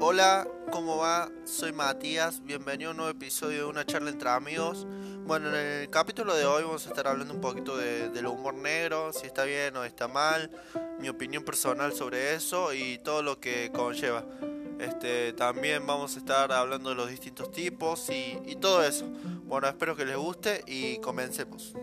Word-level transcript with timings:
Hola, 0.00 0.48
¿cómo 0.70 0.96
va? 0.96 1.30
Soy 1.44 1.74
Matías, 1.74 2.42
bienvenido 2.42 2.88
a 2.88 2.92
un 2.92 2.96
nuevo 2.96 3.10
episodio 3.10 3.64
de 3.64 3.64
una 3.66 3.84
charla 3.84 4.08
entre 4.08 4.30
amigos. 4.30 4.86
Bueno, 5.26 5.50
en 5.50 5.56
el 5.56 5.90
capítulo 5.90 6.34
de 6.34 6.46
hoy 6.46 6.62
vamos 6.62 6.86
a 6.86 6.88
estar 6.88 7.06
hablando 7.06 7.34
un 7.34 7.42
poquito 7.42 7.76
de, 7.76 8.08
del 8.08 8.26
humor 8.26 8.54
negro, 8.54 9.12
si 9.12 9.26
está 9.26 9.44
bien 9.44 9.76
o 9.76 9.84
está 9.84 10.08
mal, 10.08 10.50
mi 10.98 11.10
opinión 11.10 11.44
personal 11.44 11.92
sobre 11.92 12.34
eso 12.34 12.72
y 12.72 12.96
todo 13.04 13.22
lo 13.22 13.38
que 13.40 13.70
conlleva. 13.72 14.24
Este, 14.78 15.34
también 15.34 15.86
vamos 15.86 16.16
a 16.16 16.18
estar 16.18 16.50
hablando 16.50 16.88
de 16.88 16.96
los 16.96 17.10
distintos 17.10 17.52
tipos 17.52 18.08
y 18.08 18.56
todo 18.56 18.82
eso. 18.82 19.04
Bueno, 19.44 19.68
espero 19.68 19.94
que 19.94 20.06
les 20.06 20.16
guste 20.16 20.64
y 20.66 20.96
comencemos. 21.00 21.74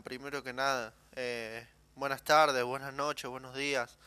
Primero 0.00 0.42
que 0.42 0.54
nada, 0.54 0.94
eh, 1.16 1.66
buenas 1.96 2.22
tardes, 2.24 2.64
buenas 2.64 2.94
noches, 2.94 3.28
buenos 3.28 3.54
días, 3.54 3.98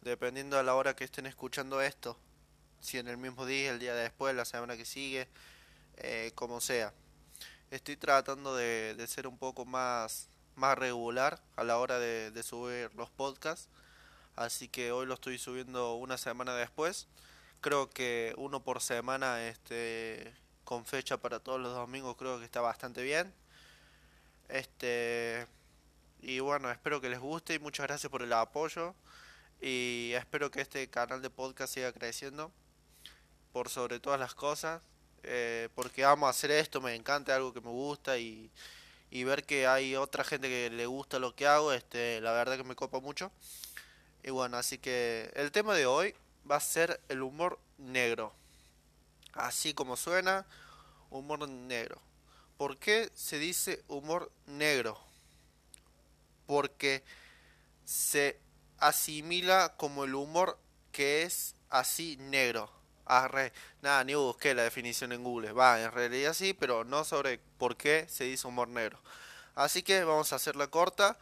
dependiendo 0.00 0.56
de 0.56 0.62
la 0.62 0.76
hora 0.76 0.94
que 0.94 1.02
estén 1.02 1.26
escuchando 1.26 1.82
esto, 1.82 2.16
si 2.80 2.98
en 2.98 3.08
el 3.08 3.16
mismo 3.16 3.44
día, 3.44 3.72
el 3.72 3.80
día 3.80 3.92
después, 3.92 4.36
la 4.36 4.44
semana 4.44 4.76
que 4.76 4.84
sigue, 4.84 5.26
eh, 5.96 6.30
como 6.36 6.60
sea. 6.60 6.94
Estoy 7.72 7.96
tratando 7.96 8.54
de, 8.54 8.94
de, 8.94 9.06
ser 9.08 9.26
un 9.26 9.36
poco 9.36 9.64
más, 9.64 10.28
más 10.54 10.78
regular 10.78 11.42
a 11.56 11.64
la 11.64 11.78
hora 11.78 11.98
de, 11.98 12.30
de 12.30 12.42
subir 12.44 12.94
los 12.94 13.10
podcasts, 13.10 13.68
así 14.36 14.68
que 14.68 14.92
hoy 14.92 15.06
lo 15.06 15.14
estoy 15.14 15.38
subiendo 15.38 15.94
una 15.94 16.18
semana 16.18 16.54
después. 16.54 17.08
Creo 17.60 17.90
que 17.90 18.32
uno 18.36 18.62
por 18.62 18.80
semana, 18.80 19.44
este, 19.48 20.32
con 20.62 20.84
fecha 20.84 21.16
para 21.16 21.40
todos 21.40 21.60
los 21.60 21.74
domingos, 21.74 22.16
creo 22.16 22.38
que 22.38 22.44
está 22.44 22.60
bastante 22.60 23.02
bien 23.02 23.41
este 24.52 25.46
y 26.20 26.38
bueno, 26.40 26.70
espero 26.70 27.00
que 27.00 27.08
les 27.08 27.18
guste 27.18 27.54
y 27.54 27.58
muchas 27.58 27.86
gracias 27.86 28.10
por 28.10 28.22
el 28.22 28.32
apoyo 28.32 28.94
y 29.60 30.12
espero 30.14 30.50
que 30.50 30.60
este 30.60 30.88
canal 30.88 31.22
de 31.22 31.30
podcast 31.30 31.74
siga 31.74 31.92
creciendo 31.92 32.52
por 33.52 33.68
sobre 33.68 33.98
todas 33.98 34.20
las 34.20 34.34
cosas 34.34 34.80
eh, 35.24 35.68
porque 35.74 36.04
amo 36.04 36.26
hacer 36.26 36.50
esto, 36.50 36.80
me 36.80 36.94
encanta 36.94 37.34
algo 37.34 37.52
que 37.52 37.60
me 37.60 37.70
gusta 37.70 38.18
y, 38.18 38.50
y 39.10 39.24
ver 39.24 39.44
que 39.44 39.66
hay 39.66 39.94
otra 39.94 40.24
gente 40.24 40.48
que 40.48 40.70
le 40.70 40.86
gusta 40.86 41.18
lo 41.18 41.34
que 41.34 41.46
hago, 41.46 41.72
este, 41.72 42.20
la 42.20 42.32
verdad 42.32 42.56
que 42.56 42.64
me 42.64 42.74
copa 42.74 43.00
mucho. 43.00 43.30
Y 44.24 44.30
bueno, 44.30 44.56
así 44.56 44.78
que 44.78 45.32
el 45.34 45.52
tema 45.52 45.74
de 45.74 45.86
hoy 45.86 46.14
va 46.50 46.56
a 46.56 46.60
ser 46.60 47.00
el 47.08 47.22
humor 47.22 47.58
negro. 47.78 48.32
Así 49.34 49.74
como 49.74 49.96
suena, 49.96 50.46
humor 51.10 51.48
negro. 51.48 52.00
¿Por 52.56 52.78
qué 52.78 53.10
se 53.14 53.38
dice 53.38 53.82
humor 53.88 54.30
negro? 54.46 54.98
Porque 56.46 57.02
se 57.84 58.38
asimila 58.78 59.74
como 59.76 60.04
el 60.04 60.14
humor 60.14 60.58
que 60.92 61.22
es 61.22 61.54
así 61.70 62.16
negro. 62.18 62.70
Arre, 63.04 63.52
nada, 63.80 64.04
ni 64.04 64.14
busqué 64.14 64.54
la 64.54 64.62
definición 64.62 65.12
en 65.12 65.24
Google. 65.24 65.52
Va, 65.52 65.82
en 65.82 65.90
realidad 65.90 66.34
sí, 66.34 66.54
pero 66.54 66.84
no 66.84 67.04
sobre 67.04 67.38
por 67.58 67.76
qué 67.76 68.06
se 68.08 68.24
dice 68.24 68.46
humor 68.46 68.68
negro. 68.68 68.98
Así 69.54 69.82
que 69.82 70.04
vamos 70.04 70.32
a 70.32 70.36
hacerla 70.36 70.68
corta. 70.68 71.18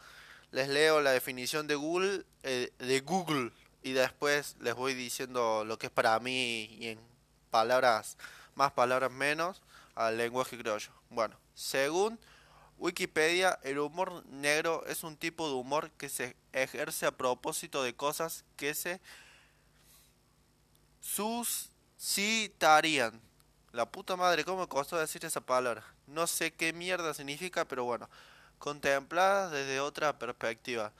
Les 0.51 0.67
leo 0.67 1.01
la 1.01 1.11
definición 1.11 1.67
de 1.67 1.75
Google, 1.75 2.23
eh, 2.43 2.71
de 2.77 2.99
Google 2.99 3.51
y 3.83 3.93
después 3.93 4.55
les 4.59 4.75
voy 4.75 4.93
diciendo 4.93 5.63
lo 5.65 5.79
que 5.79 5.87
es 5.87 5.91
para 5.91 6.19
mí 6.19 6.65
y 6.79 6.89
en 6.89 6.99
palabras 7.49 8.17
más, 8.55 8.71
palabras 8.73 9.11
menos 9.11 9.61
al 9.95 10.17
lenguaje 10.17 10.57
criollo. 10.57 10.91
Bueno, 11.09 11.37
según 11.53 12.19
Wikipedia, 12.77 13.59
el 13.63 13.77
humor 13.79 14.25
negro 14.25 14.83
es 14.87 15.03
un 15.03 15.15
tipo 15.15 15.47
de 15.47 15.53
humor 15.53 15.91
que 15.91 16.09
se 16.09 16.35
ejerce 16.51 17.05
a 17.05 17.11
propósito 17.11 17.83
de 17.83 17.95
cosas 17.95 18.43
que 18.57 18.73
se 18.73 18.99
suscitarían. 21.99 23.21
La 23.71 23.85
puta 23.89 24.15
madre, 24.15 24.43
¿cómo 24.43 24.61
me 24.61 24.67
costó 24.67 24.97
decir 24.97 25.23
esa 25.25 25.41
palabra? 25.41 25.83
No 26.07 26.27
sé 26.27 26.51
qué 26.53 26.73
mierda 26.73 27.13
significa, 27.13 27.65
pero 27.65 27.83
bueno. 27.83 28.09
Contempladas 28.59 29.51
desde 29.51 29.79
otra 29.79 30.17
perspectiva. 30.19 30.91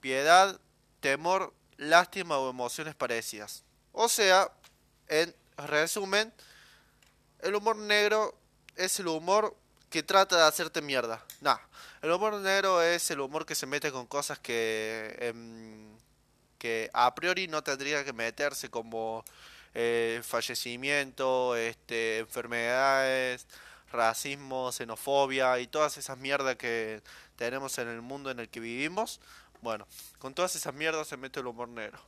Piedad, 0.00 0.60
temor, 1.00 1.54
lástima 1.76 2.38
o 2.38 2.50
emociones 2.50 2.94
parecidas. 2.94 3.64
O 3.92 4.08
sea, 4.08 4.52
en 5.08 5.34
resumen, 5.56 6.32
el 7.40 7.54
humor 7.54 7.76
negro 7.76 8.37
es 8.78 9.00
el 9.00 9.08
humor 9.08 9.54
que 9.90 10.02
trata 10.02 10.36
de 10.36 10.42
hacerte 10.42 10.82
mierda. 10.82 11.24
Nah, 11.40 11.58
el 12.02 12.10
humor 12.10 12.34
negro 12.34 12.82
es 12.82 13.10
el 13.10 13.20
humor 13.20 13.46
que 13.46 13.54
se 13.54 13.66
mete 13.66 13.90
con 13.90 14.06
cosas 14.06 14.38
que, 14.38 15.16
eh, 15.18 15.34
que 16.58 16.90
a 16.92 17.14
priori 17.14 17.48
no 17.48 17.62
tendría 17.62 18.04
que 18.04 18.12
meterse, 18.12 18.70
como 18.70 19.24
eh, 19.74 20.20
fallecimiento, 20.24 21.56
este, 21.56 22.18
enfermedades, 22.18 23.46
racismo, 23.90 24.72
xenofobia 24.72 25.58
y 25.58 25.66
todas 25.66 25.96
esas 25.96 26.18
mierdas 26.18 26.56
que 26.56 27.02
tenemos 27.36 27.78
en 27.78 27.88
el 27.88 28.02
mundo 28.02 28.30
en 28.30 28.40
el 28.40 28.48
que 28.48 28.60
vivimos. 28.60 29.20
Bueno, 29.62 29.86
con 30.18 30.34
todas 30.34 30.54
esas 30.56 30.74
mierdas 30.74 31.08
se 31.08 31.16
mete 31.16 31.40
el 31.40 31.46
humor 31.46 31.68
negro. 31.68 31.98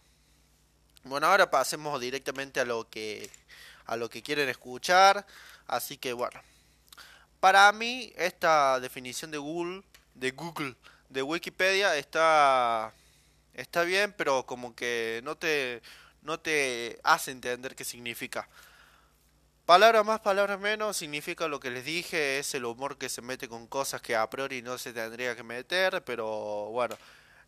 Bueno, 1.05 1.27
ahora 1.27 1.51
pasemos 1.51 1.99
directamente 2.01 2.61
a 2.61 2.65
lo 2.65 2.89
que 2.89 3.31
a 3.87 3.97
lo 3.97 4.09
que 4.09 4.23
quieren 4.23 4.49
escuchar, 4.49 5.27
así 5.67 5.97
que 5.97 6.13
bueno, 6.13 6.41
para 7.41 7.71
mí, 7.73 8.13
esta 8.17 8.79
definición 8.81 9.31
de 9.31 9.39
Google, 9.39 9.83
de 10.15 10.31
Google, 10.31 10.77
de 11.09 11.23
Wikipedia 11.23 11.97
está 11.97 12.93
está 13.55 13.83
bien, 13.83 14.15
pero 14.17 14.47
como 14.47 14.75
que 14.75 15.21
no 15.25 15.37
te 15.37 15.83
no 16.23 16.39
te 16.41 16.99
hace 17.03 17.31
entender 17.33 17.75
qué 17.75 17.85
significa. 17.85 18.49
Palabras 19.67 20.05
más, 20.05 20.21
palabras 20.21 20.59
menos, 20.61 20.97
significa 20.97 21.49
lo 21.49 21.61
que 21.61 21.71
les 21.71 21.85
dije, 21.85 22.39
es 22.39 22.55
el 22.55 22.65
humor 22.65 22.99
que 22.99 23.09
se 23.09 23.23
mete 23.23 23.49
con 23.49 23.67
cosas 23.69 24.03
que 24.03 24.17
a 24.17 24.29
priori 24.29 24.63
no 24.63 24.79
se 24.79 24.93
tendría 24.93 25.37
que 25.37 25.45
meter, 25.45 26.03
pero 26.05 26.27
bueno, 26.71 26.97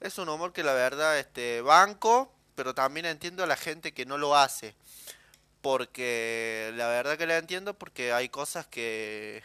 es 0.01 0.19
un 0.19 0.29
humor 0.29 0.53
que 0.53 0.63
la 0.63 0.73
verdad 0.73 1.19
este 1.19 1.63
banco, 1.63 2.33
pero 2.55 2.75
también 2.75 3.07
entiendo 3.07 3.43
a 3.43 3.47
la 3.47 3.57
gente 3.57 3.93
que 3.93 4.07
no 4.07 4.19
lo 4.19 4.37
hace. 4.37 4.75
Porque 5.63 6.73
la 6.77 6.89
verdad 6.89 7.19
que 7.19 7.27
la 7.27 7.39
entiendo 7.39 7.75
porque 7.75 8.13
hay 8.13 8.29
cosas 8.29 8.67
que 8.67 9.43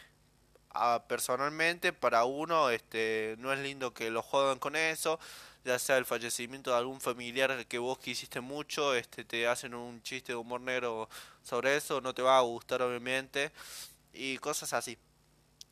personalmente 1.08 1.94
para 1.94 2.26
uno 2.26 2.70
este 2.70 3.36
no 3.40 3.54
es 3.54 3.60
lindo 3.60 3.94
que 3.94 4.10
lo 4.10 4.22
jodan 4.22 4.60
con 4.60 4.76
eso 4.76 5.20
ya 5.66 5.78
sea 5.80 5.98
el 5.98 6.06
fallecimiento 6.06 6.72
de 6.72 6.78
algún 6.78 7.02
familiar 7.02 7.66
que 7.66 7.78
vos 7.78 8.00
quisiste 8.00 8.40
mucho 8.42 8.96
este 8.96 9.26
te 9.26 9.48
hacen 9.48 9.74
un 9.74 10.02
chiste 10.02 10.32
de 10.32 10.38
humor 10.38 10.62
negro 10.62 11.10
sobre 11.44 11.76
eso 11.76 12.02
no 12.02 12.14
te 12.14 12.22
va 12.22 12.38
a 12.38 12.42
gustar 12.42 12.82
obviamente 12.82 13.52
y 14.14 14.38
cosas 14.38 14.74
así. 14.74 14.98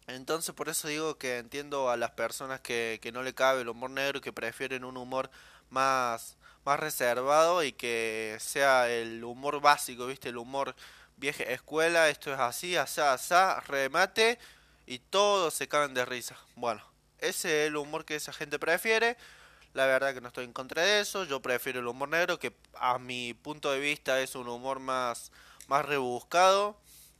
Entonces 0.07 0.53
por 0.53 0.69
eso 0.69 0.87
digo 0.87 1.17
que 1.17 1.37
entiendo 1.39 1.89
a 1.89 1.97
las 1.97 2.11
personas 2.11 2.61
que, 2.61 2.99
que 3.01 3.11
no 3.11 3.23
le 3.23 3.33
cabe 3.33 3.61
el 3.61 3.69
humor 3.69 3.89
negro 3.89 4.21
que 4.21 4.33
prefieren 4.33 4.83
un 4.85 4.97
humor 4.97 5.29
más 5.69 6.37
más 6.63 6.79
reservado 6.79 7.63
y 7.63 7.73
que 7.73 8.37
sea 8.39 8.89
el 8.89 9.23
humor 9.23 9.61
básico 9.61 10.07
viste 10.07 10.29
el 10.29 10.37
humor 10.37 10.75
vieja 11.17 11.43
escuela 11.43 12.09
esto 12.09 12.33
es 12.33 12.39
así 12.39 12.75
asá 12.75 13.13
asá 13.13 13.59
remate 13.61 14.39
y 14.85 14.99
todos 14.99 15.53
se 15.53 15.67
caen 15.67 15.93
de 15.93 16.05
risa. 16.05 16.37
Bueno, 16.55 16.83
ese 17.19 17.63
es 17.63 17.67
el 17.67 17.77
humor 17.77 18.05
que 18.05 18.15
esa 18.15 18.33
gente 18.33 18.59
prefiere. 18.59 19.17
La 19.73 19.85
verdad 19.85 20.13
que 20.13 20.21
no 20.21 20.29
estoy 20.29 20.45
en 20.45 20.53
contra 20.53 20.83
de 20.83 21.01
eso. 21.01 21.25
Yo 21.25 21.41
prefiero 21.41 21.79
el 21.79 21.87
humor 21.87 22.09
negro, 22.09 22.39
que 22.39 22.55
a 22.75 22.97
mi 22.97 23.33
punto 23.33 23.71
de 23.71 23.79
vista 23.79 24.21
es 24.21 24.35
un 24.35 24.47
humor 24.47 24.79
más, 24.79 25.31
más 25.67 25.85
rebuscado, 25.85 26.77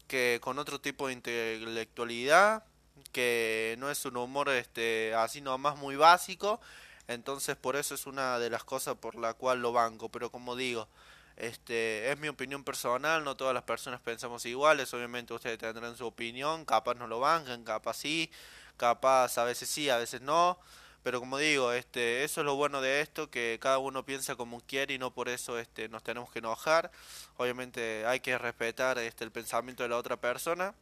que 0.07 0.39
con 0.41 0.59
otro 0.59 0.79
tipo 0.79 1.07
de 1.07 1.13
intelectualidad, 1.13 2.63
que 3.12 3.75
no 3.79 3.89
es 3.89 4.06
un 4.06 4.17
humor 4.17 4.50
este, 4.50 5.13
así 5.15 5.41
nomás 5.41 5.77
muy 5.77 5.95
básico. 5.95 6.62
Entonces 7.07 7.56
por 7.56 7.75
eso 7.75 7.94
es 7.95 8.07
una 8.07 8.39
de 8.39 8.50
las 8.50 8.63
cosas 8.63 8.95
por 8.95 9.15
la 9.15 9.33
cual 9.33 9.62
lo 9.62 9.71
banco. 9.71 10.09
Pero 10.09 10.31
como 10.31 10.56
digo, 10.56 10.88
este, 11.37 12.11
es 12.11 12.17
mi 12.19 12.27
opinión 12.27 12.63
personal, 12.63 13.23
no 13.23 13.35
todas 13.35 13.53
las 13.53 13.63
personas 13.63 13.99
pensamos 13.99 14.45
iguales, 14.45 14.93
obviamente 14.93 15.33
ustedes 15.33 15.57
tendrán 15.57 15.97
su 15.97 16.05
opinión, 16.05 16.65
capaz 16.65 16.95
no 16.95 17.07
lo 17.07 17.19
bancan, 17.19 17.63
capaz 17.63 17.97
sí, 17.97 18.31
capaz 18.77 19.37
a 19.37 19.43
veces 19.43 19.69
sí, 19.69 19.89
a 19.89 19.97
veces 19.97 20.21
no, 20.21 20.57
pero 21.03 21.19
como 21.19 21.37
digo, 21.37 21.71
este, 21.73 22.23
eso 22.23 22.41
es 22.41 22.45
lo 22.45 22.55
bueno 22.55 22.81
de 22.81 23.01
esto, 23.01 23.29
que 23.29 23.59
cada 23.61 23.79
uno 23.79 24.05
piensa 24.05 24.35
como 24.35 24.61
quiere 24.61 24.93
y 24.93 24.97
no 24.97 25.13
por 25.13 25.29
eso 25.29 25.59
este, 25.59 25.89
nos 25.89 26.03
tenemos 26.03 26.31
que 26.31 26.39
enojar, 26.39 26.89
obviamente 27.38 28.05
hay 28.05 28.21
que 28.21 28.38
respetar 28.38 28.97
este, 28.99 29.23
el 29.23 29.31
pensamiento 29.31 29.83
de 29.83 29.89
la 29.89 29.97
otra 29.97 30.17
persona, 30.17 30.73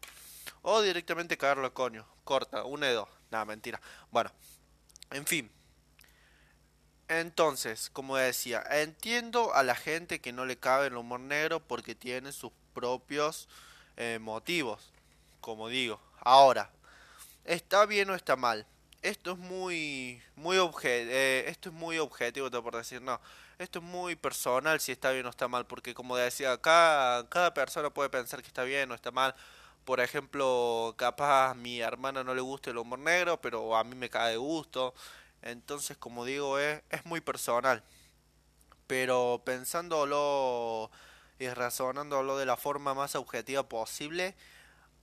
o 0.62 0.82
directamente 0.82 1.38
caerlo 1.38 1.74
coño, 1.74 2.06
corta, 2.24 2.64
un 2.64 2.82
dedo, 2.82 3.10
nada, 3.32 3.46
mentira, 3.46 3.82
bueno, 4.12 4.32
en 5.12 5.26
fin. 5.26 5.63
Entonces, 7.20 7.90
como 7.92 8.18
decía, 8.18 8.64
entiendo 8.72 9.54
a 9.54 9.64
la 9.64 9.76
gente 9.76 10.20
que 10.20 10.34
no 10.34 10.46
le 10.46 10.58
cabe 10.58 10.88
el 10.88 10.98
humor 10.98 11.20
negro 11.20 11.60
porque 11.60 11.94
tiene 11.94 12.32
sus 12.32 12.52
propios 12.74 13.48
eh, 13.98 14.18
motivos, 14.20 14.92
como 15.40 15.68
digo. 15.68 16.00
Ahora, 16.20 16.72
¿está 17.46 17.86
bien 17.86 18.10
o 18.10 18.16
está 18.16 18.36
mal? 18.36 18.66
Esto 19.04 19.34
es 19.34 19.38
muy, 19.38 20.22
muy 20.36 20.58
eh, 20.84 21.46
esto 21.48 21.70
es 21.70 21.76
muy 21.76 22.00
objetivo, 22.00 22.50
te 22.50 22.62
por 22.62 22.76
decir, 22.76 23.02
no. 23.02 23.20
Esto 23.60 23.80
es 23.80 23.86
muy 23.86 24.16
personal 24.16 24.80
si 24.80 24.92
está 24.92 25.12
bien 25.12 25.26
o 25.26 25.30
está 25.30 25.48
mal, 25.48 25.68
porque 25.68 25.94
como 25.94 26.16
decía, 26.18 26.58
cada, 26.60 27.30
cada 27.30 27.54
persona 27.54 27.90
puede 27.92 28.10
pensar 28.10 28.42
que 28.42 28.48
está 28.48 28.64
bien 28.64 28.92
o 28.92 28.96
está 28.96 29.12
mal. 29.12 29.36
Por 29.86 30.00
ejemplo, 30.00 30.96
capaz 30.98 31.52
a 31.52 31.54
mi 31.54 31.82
hermana 31.82 32.24
no 32.24 32.34
le 32.34 32.42
gusta 32.42 32.72
el 32.72 32.78
humor 32.78 33.00
negro, 33.00 33.40
pero 33.42 33.76
a 33.76 33.84
mí 33.84 33.96
me 33.96 34.10
cae 34.10 34.32
de 34.32 34.38
gusto. 34.38 34.94
Entonces, 35.44 35.98
como 35.98 36.26
digo, 36.26 36.60
es, 36.60 36.82
es 36.90 37.06
muy 37.06 37.22
personal. 37.22 37.84
Pero 38.88 39.42
pensándolo 39.46 40.90
y 41.40 41.48
razonándolo 41.50 42.38
de 42.38 42.46
la 42.46 42.58
forma 42.58 42.94
más 42.94 43.16
objetiva 43.16 43.64
posible, 43.64 44.36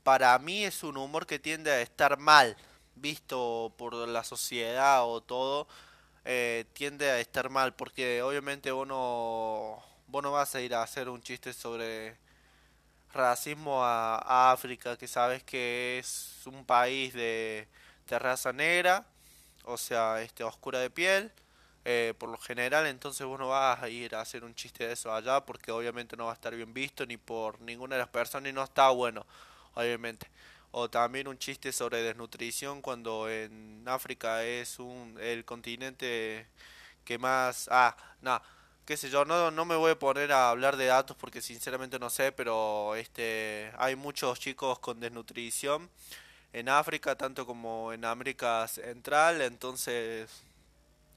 para 0.03 0.39
mí 0.39 0.65
es 0.65 0.83
un 0.83 0.97
humor 0.97 1.27
que 1.27 1.39
tiende 1.39 1.71
a 1.71 1.81
estar 1.81 2.19
mal, 2.19 2.57
visto 2.97 3.73
por 3.77 3.95
la 3.95 4.25
sociedad 4.25 5.05
o 5.07 5.21
todo, 5.21 5.69
eh, 6.25 6.65
tiende 6.73 7.11
a 7.11 7.21
estar 7.21 7.51
mal, 7.51 7.75
porque 7.75 8.23
obviamente 8.23 8.71
vos 8.71 8.87
no, 8.87 9.83
vos 10.09 10.23
no 10.23 10.33
vas 10.33 10.55
a 10.55 10.61
ir 10.61 10.75
a 10.75 10.83
hacer 10.83 11.09
un 11.09 11.23
chiste 11.23 11.53
sobre 11.53 12.17
racismo 13.13 13.85
a, 13.85 14.53
África, 14.53 14.97
que 14.97 15.09
sabes 15.09 15.43
que 15.43 15.99
es 15.99 16.43
un 16.47 16.65
país 16.65 17.13
de, 17.15 17.69
de 18.09 18.19
raza 18.19 18.53
negra, 18.53 19.07
o 19.65 19.77
sea, 19.77 20.23
este 20.23 20.45
oscura 20.45 20.79
de 20.79 20.91
piel, 20.91 21.33
eh, 21.85 22.15
por 22.19 22.29
lo 22.29 22.39
general, 22.39 22.87
entonces 22.87 23.27
vos 23.27 23.39
no 23.39 23.49
vas 23.49 23.83
a 23.83 23.89
ir 23.89 24.15
a 24.15 24.21
hacer 24.21 24.45
un 24.45 24.55
chiste 24.55 24.87
de 24.87 24.93
eso 24.93 25.13
allá, 25.15 25.45
porque 25.45 25.73
obviamente 25.73 26.17
no 26.17 26.27
va 26.27 26.33
a 26.33 26.35
estar 26.35 26.55
bien 26.55 26.75
visto 26.75 27.07
ni 27.07 27.17
por 27.17 27.61
ninguna 27.61 27.97
de 27.97 28.01
las 28.01 28.09
personas 28.09 28.51
y 28.51 28.53
no 28.53 28.63
está 28.65 28.91
bueno, 28.91 29.27
obviamente. 29.75 30.29
O 30.73 30.89
también 30.91 31.29
un 31.29 31.39
chiste 31.39 31.73
sobre 31.73 32.03
desnutrición 32.03 32.83
cuando 32.83 33.29
en 33.29 33.83
África 33.87 34.45
es 34.45 34.79
un 34.79 35.19
el 35.21 35.45
continente 35.45 36.47
que 37.05 37.19
más 37.19 37.69
ah, 37.73 37.97
nada 38.23 38.43
qué 38.91 38.97
sé 38.97 39.09
yo, 39.09 39.25
no, 39.25 39.53
no 39.53 39.65
me 39.65 39.77
voy 39.77 39.93
a 39.93 39.99
poner 39.99 40.33
a 40.33 40.51
hablar 40.51 40.77
de 40.77 40.87
datos 40.87 41.17
porque 41.17 41.41
sinceramente 41.41 42.01
no 42.01 42.11
sé, 42.11 42.33
pero 42.33 42.97
este 42.97 43.71
hay 43.79 43.95
muchos 43.95 44.41
chicos 44.41 44.81
con 44.81 44.99
desnutrición 44.99 45.89
en 46.53 46.69
África, 46.69 47.17
tanto 47.17 47.47
como 47.47 47.93
en 47.93 48.05
América 48.05 48.67
Central, 48.69 49.41
entonces 49.43 50.45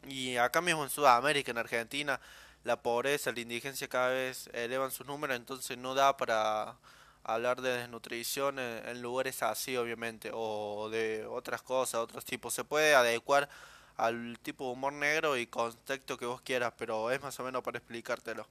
y 0.07 0.37
acá 0.37 0.61
mismo 0.61 0.83
en 0.83 0.89
Sudamérica, 0.89 1.51
en 1.51 1.57
Argentina, 1.57 2.19
la 2.63 2.81
pobreza, 2.81 3.31
la 3.31 3.39
indigencia 3.39 3.87
cada 3.87 4.09
vez 4.09 4.49
elevan 4.53 4.91
sus 4.91 5.07
números, 5.07 5.35
entonces 5.35 5.77
no 5.77 5.95
da 5.95 6.15
para 6.17 6.75
hablar 7.23 7.61
de 7.61 7.77
desnutrición 7.77 8.59
en, 8.59 9.01
lugares 9.01 9.43
así, 9.43 9.77
obviamente, 9.77 10.31
o 10.33 10.89
de 10.89 11.25
otras 11.25 11.61
cosas, 11.61 12.01
otros 12.01 12.25
tipos. 12.25 12.53
Se 12.53 12.63
puede 12.63 12.95
adecuar 12.95 13.49
al 13.97 14.39
tipo 14.41 14.65
de 14.65 14.71
humor 14.71 14.93
negro 14.93 15.37
y 15.37 15.47
contexto 15.47 16.17
que 16.17 16.25
vos 16.25 16.41
quieras, 16.41 16.73
pero 16.77 17.11
es 17.11 17.21
más 17.21 17.39
o 17.39 17.43
menos 17.43 17.63
para 17.63 17.77
explicártelo. 17.77 18.47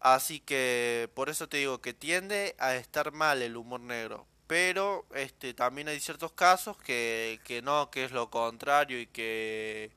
Así 0.00 0.40
que 0.40 1.10
por 1.14 1.28
eso 1.28 1.48
te 1.48 1.58
digo 1.58 1.80
que 1.80 1.94
tiende 1.94 2.56
a 2.58 2.74
estar 2.74 3.12
mal 3.12 3.42
el 3.42 3.56
humor 3.56 3.80
negro, 3.80 4.26
pero 4.52 5.06
este 5.14 5.54
también 5.54 5.88
hay 5.88 5.98
ciertos 5.98 6.30
casos 6.32 6.76
que, 6.76 7.40
que 7.42 7.62
no, 7.62 7.90
que 7.90 8.04
es 8.04 8.12
lo 8.12 8.28
contrario 8.28 9.00
y 9.00 9.06
que 9.06 9.90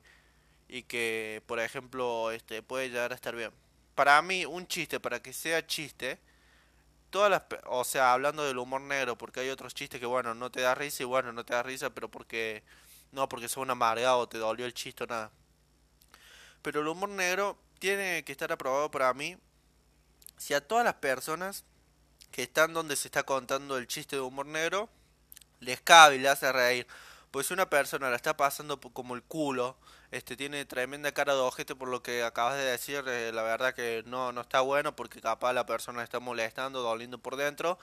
y 0.66 0.84
que 0.84 1.42
por 1.44 1.60
ejemplo 1.60 2.30
este 2.30 2.62
puede 2.62 2.88
llegar 2.88 3.12
a 3.12 3.16
estar 3.16 3.36
bien. 3.36 3.50
Para 3.94 4.22
mí 4.22 4.46
un 4.46 4.66
chiste 4.66 4.98
para 4.98 5.20
que 5.20 5.34
sea 5.34 5.66
chiste 5.66 6.18
todas 7.10 7.30
las, 7.30 7.42
o 7.66 7.84
sea, 7.84 8.14
hablando 8.14 8.46
del 8.46 8.56
humor 8.56 8.80
negro, 8.80 9.18
porque 9.18 9.40
hay 9.40 9.50
otros 9.50 9.74
chistes 9.74 10.00
que, 10.00 10.06
bueno, 10.06 10.34
no 10.34 10.50
te 10.50 10.62
da 10.62 10.74
risa 10.74 11.02
y 11.02 11.06
bueno, 11.06 11.34
no 11.34 11.44
te 11.44 11.52
da 11.52 11.62
risa, 11.62 11.90
pero 11.90 12.10
porque, 12.10 12.62
no 13.12 13.28
porque 13.28 13.50
son 13.50 13.70
amargado, 13.70 14.26
te 14.26 14.38
dolió 14.38 14.64
el 14.64 14.72
chiste 14.72 15.04
o 15.04 15.06
nada. 15.06 15.30
Pero 16.62 16.80
el 16.80 16.88
humor 16.88 17.10
negro 17.10 17.58
tiene 17.78 18.24
que 18.24 18.32
estar 18.32 18.50
aprobado 18.50 18.90
para 18.90 19.12
mí 19.12 19.36
si 20.38 20.54
a 20.54 20.66
todas 20.66 20.86
las 20.86 20.94
personas 20.94 21.66
que 22.30 22.42
están 22.44 22.74
donde 22.74 22.96
se 22.96 23.08
está 23.08 23.22
contando 23.22 23.76
el 23.76 23.86
chiste 23.86 24.16
de 24.16 24.22
humor 24.22 24.46
negro 24.46 24.88
les 25.60 25.80
cabe 25.80 26.16
y 26.16 26.18
le 26.18 26.28
hace 26.28 26.50
reír. 26.52 26.86
Pues 27.30 27.50
una 27.50 27.68
persona 27.68 28.10
la 28.10 28.16
está 28.16 28.36
pasando 28.36 28.80
como 28.80 29.14
el 29.14 29.22
culo, 29.22 29.76
este 30.10 30.36
tiene 30.36 30.64
tremenda 30.64 31.12
cara 31.12 31.34
de 31.34 31.40
ojete 31.40 31.74
por 31.74 31.88
lo 31.88 32.02
que 32.02 32.22
acabas 32.22 32.56
de 32.56 32.64
decir, 32.64 33.04
eh, 33.06 33.32
la 33.32 33.42
verdad 33.42 33.74
que 33.74 34.02
no, 34.06 34.32
no 34.32 34.40
está 34.42 34.60
bueno 34.60 34.94
porque 34.96 35.20
capaz 35.20 35.52
la 35.52 35.66
persona 35.66 36.02
está 36.02 36.20
molestando, 36.20 36.82
doliendo 36.82 37.18
por 37.18 37.36
dentro, 37.36 37.78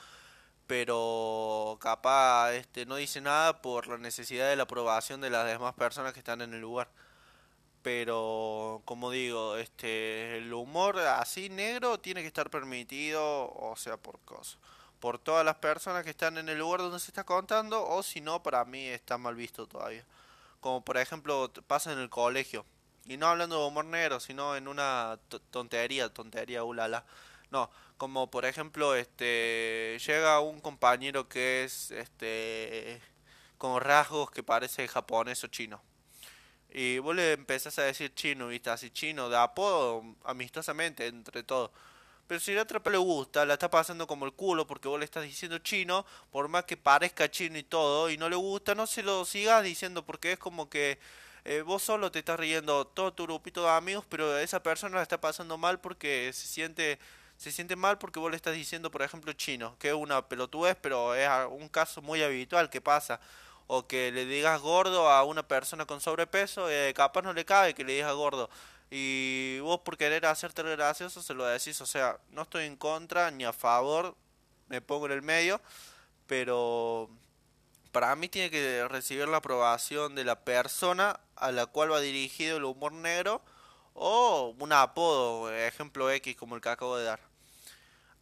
pero 0.68 1.78
capaz 1.81 2.54
este 2.54 2.86
no 2.86 2.96
dice 2.96 3.22
nada 3.22 3.62
por 3.62 3.88
la 3.88 3.98
necesidad 3.98 4.50
de 4.50 4.56
la 4.56 4.63
aprobación 4.63 5.22
de 5.22 5.30
las 5.30 5.46
demás 5.46 5.74
personas 5.75 6.13
que 6.13 6.19
están 6.19 6.42
en 6.42 6.54
el 6.54 6.62
lugar. 6.62 6.89
Pero 7.83 8.81
como 8.85 9.12
digo, 9.12 9.57
este 9.57 10.38
el 10.38 10.53
humor 10.53 11.00
así 11.00 11.50
negro 11.50 12.00
tiene 12.00 12.21
que 12.21 12.27
estar 12.27 12.50
permitido, 12.50 13.21
o 13.53 13.75
sea, 13.77 13.97
por 13.97 14.19
cosas 14.21 14.57
por 15.00 15.19
todas 15.19 15.44
las 15.44 15.56
personas 15.56 16.06
que 16.06 16.12
están 16.12 16.38
en 16.38 16.47
el 16.47 16.59
lugar 16.59 16.80
donde 16.80 16.97
se 16.97 17.12
está 17.12 17.25
contando 17.25 17.85
o 17.85 18.01
si 18.03 18.21
no 18.21 18.41
para 18.41 18.63
mí 18.63 18.88
está 18.88 19.18
mal 19.18 19.35
visto 19.35 19.68
todavía. 19.68 20.06
Como 20.62 20.81
por 20.81 20.95
ejemplo 20.95 21.51
pasa 21.68 21.91
en 21.91 22.00
el 22.00 22.09
colegio 22.09 22.65
y 23.06 23.18
no 23.18 23.27
hablando 23.27 23.59
de 23.59 23.68
humor 23.68 23.83
negro 23.83 24.19
sino 24.21 24.56
en 24.56 24.68
una 24.68 25.19
tontería 25.51 26.07
tontería 26.07 26.63
ulala 26.63 27.06
no 27.51 27.69
como 27.97 28.31
por 28.31 28.45
ejemplo 28.45 28.95
este 28.95 29.97
llega 30.06 30.39
un 30.39 30.62
compañero 30.62 31.27
que 31.27 31.65
es 31.65 31.91
este 31.91 33.01
con 33.57 33.81
rasgos 33.81 34.31
que 34.31 34.41
parece 34.41 34.88
japonés 34.88 35.44
o 35.44 35.47
chino 35.47 35.81
y 36.74 37.00
vos 37.00 37.16
le 37.16 37.34
empezás 37.34 37.78
a 37.80 37.84
decir 37.84 38.14
chino 38.16 38.48
viste 38.48 38.70
así 38.70 38.90
chino 38.90 39.30
de 39.30 39.38
apodo 39.38 40.04
amistosamente 40.25 41.08
entre 41.08 41.44
todos 41.44 41.72
pero 42.28 42.40
si 42.40 42.54
la 42.54 42.64
otra 42.64 42.81
le 42.90 42.98
gusta, 42.98 43.46
la 43.46 43.54
está 43.54 43.70
pasando 43.70 44.08
como 44.08 44.25
el 44.25 44.34
culo 44.34 44.66
porque 44.66 44.88
vos 44.88 44.98
le 44.98 45.06
estás 45.06 45.24
diciendo 45.24 45.58
chino, 45.60 46.06
por 46.31 46.48
más 46.48 46.64
que 46.64 46.78
parezca 46.78 47.30
chino 47.30 47.58
y 47.58 47.64
todo, 47.64 48.10
y 48.10 48.18
no 48.18 48.30
le 48.30 48.36
gusta, 48.36 48.75
no 48.75 48.88
se 48.88 49.04
lo 49.04 49.25
sigas 49.25 49.64
diciendo 49.64 50.06
porque 50.06 50.31
es 50.34 50.40
como 50.40 50.70
que 50.70 51.00
eh, 51.46 51.62
vos 51.62 51.84
solo 51.84 52.12
te 52.12 52.20
estás 52.20 52.40
riendo 52.40 52.88
todo 52.88 53.14
tu 53.14 53.24
grupito 53.24 53.64
de 53.64 53.70
amigos, 53.72 54.06
pero 54.08 54.38
esa 54.38 54.64
persona 54.64 54.98
la 54.98 55.04
está 55.04 55.20
pasando 55.20 55.58
mal 55.58 55.80
porque 55.80 56.31
se 56.34 56.48
siente 56.48 57.00
se 57.38 57.52
siente 57.52 57.75
mal 57.75 57.98
porque 57.98 58.20
vos 58.20 58.31
le 58.31 58.38
estás 58.38 58.54
diciendo, 58.56 58.90
por 58.90 59.02
ejemplo, 59.02 59.34
chino, 59.34 59.75
que 59.78 59.90
es 59.90 59.94
una 59.94 60.28
pelotudez, 60.28 60.77
pero 60.80 61.13
es 61.15 61.27
un 61.50 61.68
caso 61.68 62.01
muy 62.01 62.24
habitual 62.24 62.70
que 62.70 62.80
pasa. 62.80 63.20
O 63.67 63.88
que 63.88 64.12
le 64.12 64.25
digas 64.25 64.62
gordo 64.62 65.10
a 65.10 65.24
una 65.24 65.48
persona 65.48 65.86
con 65.86 66.01
sobrepeso, 66.01 66.70
eh, 66.70 66.93
capaz 66.93 67.22
no 67.22 67.34
le 67.34 67.46
cabe 67.46 67.74
que 67.74 67.84
le 67.84 67.93
digas 67.93 68.13
gordo. 68.13 68.50
Y 68.91 69.60
vos 69.60 69.79
por 69.79 69.98
querer 69.98 70.25
hacerte 70.25 70.62
gracioso 70.63 71.24
se 71.24 71.34
lo 71.34 71.46
decís, 71.46 71.82
o 71.82 71.86
sea, 71.86 72.20
no 72.29 72.43
estoy 72.43 72.65
en 72.65 72.75
contra 72.75 73.32
ni 73.32 73.43
a 73.43 73.53
favor, 73.53 74.15
me 74.67 74.82
pongo 74.82 75.08
en 75.08 75.13
el 75.13 75.22
medio, 75.22 75.62
pero 76.27 77.10
para 77.91 78.15
mí 78.15 78.29
tiene 78.29 78.51
que 78.51 78.88
recibir 78.88 79.27
la 79.27 79.38
aprobación 79.38 80.15
de 80.15 80.24
la 80.24 80.43
persona 80.43 81.20
a 81.36 81.51
la 81.51 81.65
cual 81.67 81.91
va 81.91 82.00
dirigido 82.01 82.58
el 82.58 82.65
humor 82.65 82.91
negro 82.91 83.41
o 83.93 84.55
un 84.60 84.74
apodo, 84.74 85.51
ejemplo 85.53 86.10
X 86.12 86.36
como 86.36 86.55
el 86.55 86.62
que 86.62 86.70
acabo 86.70 86.98
de 86.98 87.05
dar. 87.05 87.20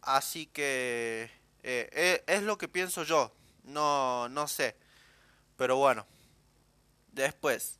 Así 0.02 0.46
que 0.46 1.30
eh, 1.62 1.88
eh, 1.92 2.24
es 2.26 2.42
lo 2.42 2.58
que 2.58 2.68
pienso 2.68 3.04
yo, 3.04 3.32
no, 3.64 4.28
no 4.28 4.48
sé, 4.48 4.76
pero 5.62 5.76
bueno, 5.76 6.04
después 7.12 7.78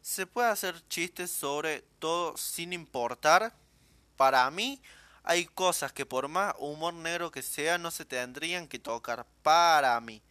se 0.00 0.24
puede 0.24 0.46
hacer 0.50 0.86
chistes 0.86 1.32
sobre 1.32 1.82
todo 1.98 2.36
sin 2.36 2.72
importar. 2.72 3.52
Para 4.16 4.48
mí 4.52 4.80
hay 5.24 5.44
cosas 5.46 5.92
que 5.92 6.06
por 6.06 6.28
más 6.28 6.54
humor 6.60 6.94
negro 6.94 7.32
que 7.32 7.42
sea 7.42 7.76
no 7.76 7.90
se 7.90 8.04
tendrían 8.04 8.68
que 8.68 8.78
tocar. 8.78 9.26
Para 9.42 10.00
mí. 10.00 10.22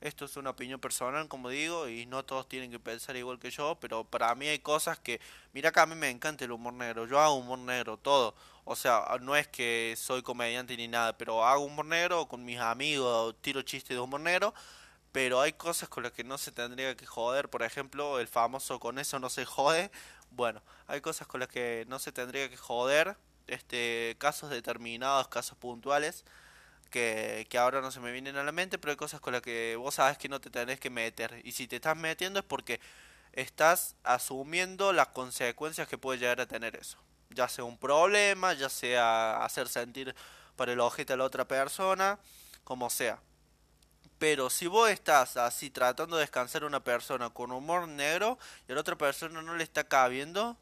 Esto 0.00 0.24
es 0.24 0.38
una 0.38 0.48
opinión 0.48 0.80
personal, 0.80 1.28
como 1.28 1.50
digo, 1.50 1.86
y 1.86 2.06
no 2.06 2.24
todos 2.24 2.48
tienen 2.48 2.70
que 2.70 2.78
pensar 2.78 3.14
igual 3.16 3.38
que 3.38 3.50
yo, 3.50 3.76
pero 3.78 4.04
para 4.04 4.34
mí 4.34 4.48
hay 4.48 4.60
cosas 4.60 4.98
que... 4.98 5.20
Mira 5.52 5.70
que 5.70 5.80
a 5.80 5.86
mí 5.86 5.96
me 5.96 6.08
encanta 6.08 6.46
el 6.46 6.52
humor 6.52 6.72
negro, 6.72 7.06
yo 7.06 7.20
hago 7.20 7.34
humor 7.34 7.58
negro, 7.58 7.98
todo. 7.98 8.34
O 8.64 8.74
sea, 8.74 9.04
no 9.20 9.36
es 9.36 9.48
que 9.48 9.96
soy 9.98 10.22
comediante 10.22 10.74
ni 10.78 10.88
nada, 10.88 11.18
pero 11.18 11.44
hago 11.44 11.64
humor 11.64 11.84
negro 11.84 12.26
con 12.26 12.42
mis 12.42 12.58
amigos, 12.58 13.34
tiro 13.42 13.60
chistes 13.60 13.94
de 13.94 14.00
humor 14.00 14.20
negro, 14.20 14.54
pero 15.18 15.40
hay 15.40 15.52
cosas 15.52 15.88
con 15.88 16.04
las 16.04 16.12
que 16.12 16.22
no 16.22 16.38
se 16.38 16.52
tendría 16.52 16.96
que 16.96 17.04
joder, 17.04 17.50
por 17.50 17.64
ejemplo, 17.64 18.20
el 18.20 18.28
famoso 18.28 18.78
con 18.78 19.00
eso 19.00 19.18
no 19.18 19.28
se 19.30 19.44
jode. 19.44 19.90
Bueno, 20.30 20.62
hay 20.86 21.00
cosas 21.00 21.26
con 21.26 21.40
las 21.40 21.48
que 21.48 21.84
no 21.88 21.98
se 21.98 22.12
tendría 22.12 22.48
que 22.48 22.56
joder, 22.56 23.16
este 23.48 24.14
casos 24.20 24.48
determinados, 24.48 25.26
casos 25.26 25.58
puntuales 25.58 26.24
que, 26.92 27.48
que 27.50 27.58
ahora 27.58 27.80
no 27.80 27.90
se 27.90 27.98
me 27.98 28.12
vienen 28.12 28.36
a 28.36 28.44
la 28.44 28.52
mente, 28.52 28.78
pero 28.78 28.92
hay 28.92 28.96
cosas 28.96 29.20
con 29.20 29.32
las 29.32 29.42
que 29.42 29.74
vos 29.74 29.96
sabes 29.96 30.18
que 30.18 30.28
no 30.28 30.40
te 30.40 30.50
tenés 30.50 30.78
que 30.78 30.88
meter 30.88 31.40
y 31.42 31.50
si 31.50 31.66
te 31.66 31.74
estás 31.74 31.96
metiendo 31.96 32.38
es 32.38 32.44
porque 32.46 32.80
estás 33.32 33.96
asumiendo 34.04 34.92
las 34.92 35.08
consecuencias 35.08 35.88
que 35.88 35.98
puede 35.98 36.20
llegar 36.20 36.40
a 36.40 36.46
tener 36.46 36.76
eso. 36.76 36.96
Ya 37.30 37.48
sea 37.48 37.64
un 37.64 37.76
problema, 37.76 38.52
ya 38.52 38.68
sea 38.68 39.44
hacer 39.44 39.66
sentir 39.68 40.14
para 40.54 40.74
el 40.74 40.78
objeto 40.78 41.14
a 41.14 41.16
la 41.16 41.24
otra 41.24 41.48
persona, 41.48 42.20
como 42.62 42.88
sea. 42.88 43.20
Pero 44.18 44.50
si 44.50 44.66
vos 44.66 44.90
estás 44.90 45.36
así 45.36 45.70
tratando 45.70 46.16
de 46.16 46.22
descansar 46.22 46.64
a 46.64 46.66
una 46.66 46.82
persona 46.82 47.30
con 47.30 47.52
humor 47.52 47.86
negro 47.86 48.38
y 48.68 48.72
a 48.72 48.74
la 48.74 48.80
otra 48.80 48.96
persona 48.96 49.42
no 49.42 49.54
le 49.54 49.62
está 49.62 49.84
cabiendo, 49.84 50.56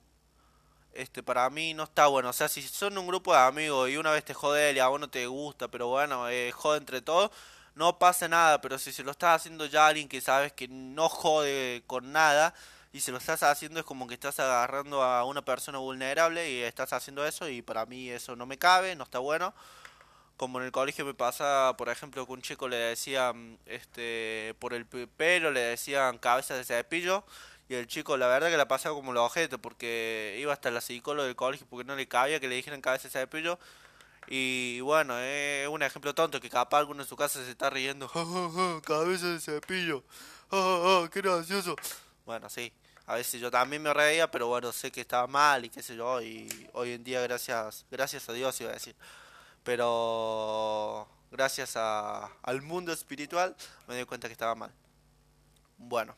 este 0.92 1.22
para 1.22 1.48
mí 1.50 1.72
no 1.74 1.84
está 1.84 2.06
bueno. 2.06 2.30
O 2.30 2.32
sea, 2.32 2.48
si 2.48 2.62
son 2.62 2.98
un 2.98 3.06
grupo 3.06 3.32
de 3.32 3.40
amigos 3.40 3.88
y 3.90 3.96
una 3.96 4.12
vez 4.12 4.24
te 4.24 4.34
jode 4.34 4.72
y 4.72 4.78
a 4.78 4.88
vos 4.88 5.00
no 5.00 5.08
te 5.08 5.26
gusta, 5.26 5.68
pero 5.68 5.88
bueno, 5.88 6.28
eh, 6.28 6.52
jode 6.52 6.78
entre 6.78 7.00
todos, 7.00 7.30
no 7.74 7.98
pasa 7.98 8.28
nada. 8.28 8.60
Pero 8.60 8.78
si 8.78 8.92
se 8.92 9.02
lo 9.02 9.12
estás 9.12 9.36
haciendo 9.36 9.66
ya 9.66 9.86
a 9.86 9.88
alguien 9.88 10.08
que 10.08 10.20
sabes 10.20 10.52
que 10.52 10.68
no 10.68 11.08
jode 11.08 11.82
con 11.86 12.12
nada 12.12 12.54
y 12.92 13.00
se 13.00 13.12
lo 13.12 13.18
estás 13.18 13.42
haciendo 13.42 13.80
es 13.80 13.86
como 13.86 14.06
que 14.06 14.14
estás 14.14 14.38
agarrando 14.40 15.02
a 15.02 15.24
una 15.24 15.42
persona 15.44 15.78
vulnerable 15.78 16.50
y 16.50 16.62
estás 16.62 16.92
haciendo 16.92 17.26
eso 17.26 17.48
y 17.48 17.62
para 17.62 17.86
mí 17.86 18.10
eso 18.10 18.36
no 18.36 18.46
me 18.46 18.58
cabe, 18.58 18.96
no 18.96 19.04
está 19.04 19.18
bueno 19.18 19.54
como 20.36 20.58
en 20.58 20.66
el 20.66 20.72
colegio 20.72 21.04
me 21.04 21.14
pasa, 21.14 21.74
por 21.78 21.88
ejemplo, 21.88 22.26
que 22.26 22.32
un 22.32 22.42
chico 22.42 22.68
le 22.68 22.76
decían, 22.76 23.58
este, 23.64 24.54
por 24.58 24.74
el 24.74 24.86
pelo 24.86 25.50
le 25.50 25.60
decían 25.60 26.18
cabeza 26.18 26.54
de 26.54 26.64
cepillo, 26.64 27.24
y 27.68 27.74
el 27.74 27.86
chico 27.86 28.16
la 28.16 28.26
verdad 28.28 28.50
que 28.50 28.56
la 28.56 28.68
pasaba 28.68 28.94
como 28.94 29.12
los 29.12 29.24
objetos, 29.24 29.58
porque 29.60 30.36
iba 30.38 30.52
hasta 30.52 30.70
la 30.70 30.80
psicóloga 30.80 31.26
del 31.26 31.36
colegio 31.36 31.66
porque 31.68 31.84
no 31.84 31.96
le 31.96 32.06
cabía 32.06 32.38
que 32.38 32.48
le 32.48 32.54
dijeran 32.54 32.80
cabeza 32.80 33.08
de 33.08 33.12
cepillo, 33.12 33.58
y 34.28 34.80
bueno, 34.80 35.18
es 35.18 35.68
un 35.68 35.82
ejemplo 35.82 36.14
tonto 36.14 36.40
que 36.40 36.50
capaz 36.50 36.78
alguno 36.78 37.02
en 37.02 37.08
su 37.08 37.16
casa 37.16 37.42
se 37.44 37.50
está 37.50 37.70
riendo, 37.70 38.08
cabeza 38.84 39.28
de 39.28 39.40
cepillo, 39.40 40.04
qué 40.50 41.22
gracioso. 41.22 41.76
Bueno, 42.24 42.50
sí, 42.50 42.72
a 43.06 43.14
veces 43.14 43.40
yo 43.40 43.50
también 43.50 43.82
me 43.82 43.94
reía, 43.94 44.30
pero 44.30 44.48
bueno, 44.48 44.70
sé 44.72 44.90
que 44.90 45.00
estaba 45.00 45.26
mal 45.26 45.64
y 45.64 45.70
qué 45.70 45.82
sé 45.82 45.96
yo, 45.96 46.20
y 46.20 46.68
hoy 46.72 46.92
en 46.92 47.04
día 47.04 47.20
gracias, 47.22 47.86
gracias 47.90 48.28
a 48.28 48.32
Dios 48.32 48.60
iba 48.60 48.70
a 48.70 48.74
decir 48.74 48.94
pero 49.66 51.08
gracias 51.32 51.76
a, 51.76 52.26
al 52.42 52.62
mundo 52.62 52.92
espiritual 52.92 53.56
me 53.88 53.96
di 53.96 54.04
cuenta 54.04 54.28
que 54.28 54.32
estaba 54.32 54.54
mal. 54.54 54.72
Bueno, 55.76 56.14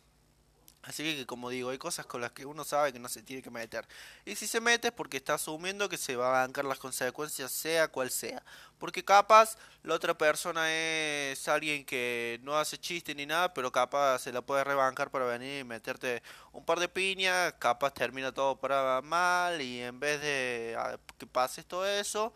así 0.83 1.17
que 1.17 1.25
como 1.25 1.49
digo, 1.49 1.71
hay 1.71 1.79
cosas 1.79 2.05
con 2.05 2.21
las 2.21 2.33
que 2.33 2.45
uno 2.45 2.63
sabe 2.63 2.93
que 2.93 2.99
no 2.99 3.09
se 3.09 3.23
tiene 3.23 3.43
que 3.43 3.51
meter. 3.51 3.89
Y 4.27 4.35
si 4.35 4.47
se 4.47 4.61
mete 4.61 4.89
es 4.89 4.95
porque 4.95 5.17
está 5.17 5.33
asumiendo 5.35 5.89
que 5.89 5.97
se 5.97 6.15
va 6.15 6.29
a 6.29 6.47
bancar 6.47 6.67
las 6.67 6.79
consecuencias 6.79 7.51
sea 7.51 7.89
cual 7.89 8.11
sea. 8.11 8.45
Porque 8.79 9.03
capaz 9.03 9.57
la 9.83 9.95
otra 9.95 10.13
persona 10.13 10.71
es 10.71 11.49
alguien 11.49 11.87
que 11.87 12.39
no 12.43 12.55
hace 12.59 12.77
chiste 12.77 13.15
ni 13.15 13.25
nada, 13.25 13.55
pero 13.55 13.73
capaz 13.73 14.19
se 14.19 14.31
la 14.31 14.43
puede 14.43 14.63
rebancar 14.63 15.11
para 15.11 15.25
venir 15.25 15.61
y 15.61 15.65
meterte 15.65 16.23
un 16.53 16.67
par 16.67 16.81
de 16.81 16.89
piñas, 16.89 17.55
capaz 17.59 17.95
termina 17.95 18.31
todo 18.31 18.61
para 18.61 19.01
mal 19.01 19.63
y 19.63 19.81
en 19.81 19.99
vez 19.99 20.21
de 20.21 20.77
que 21.17 21.27
pase 21.27 21.65
todo 21.65 21.87
eso 21.87 22.35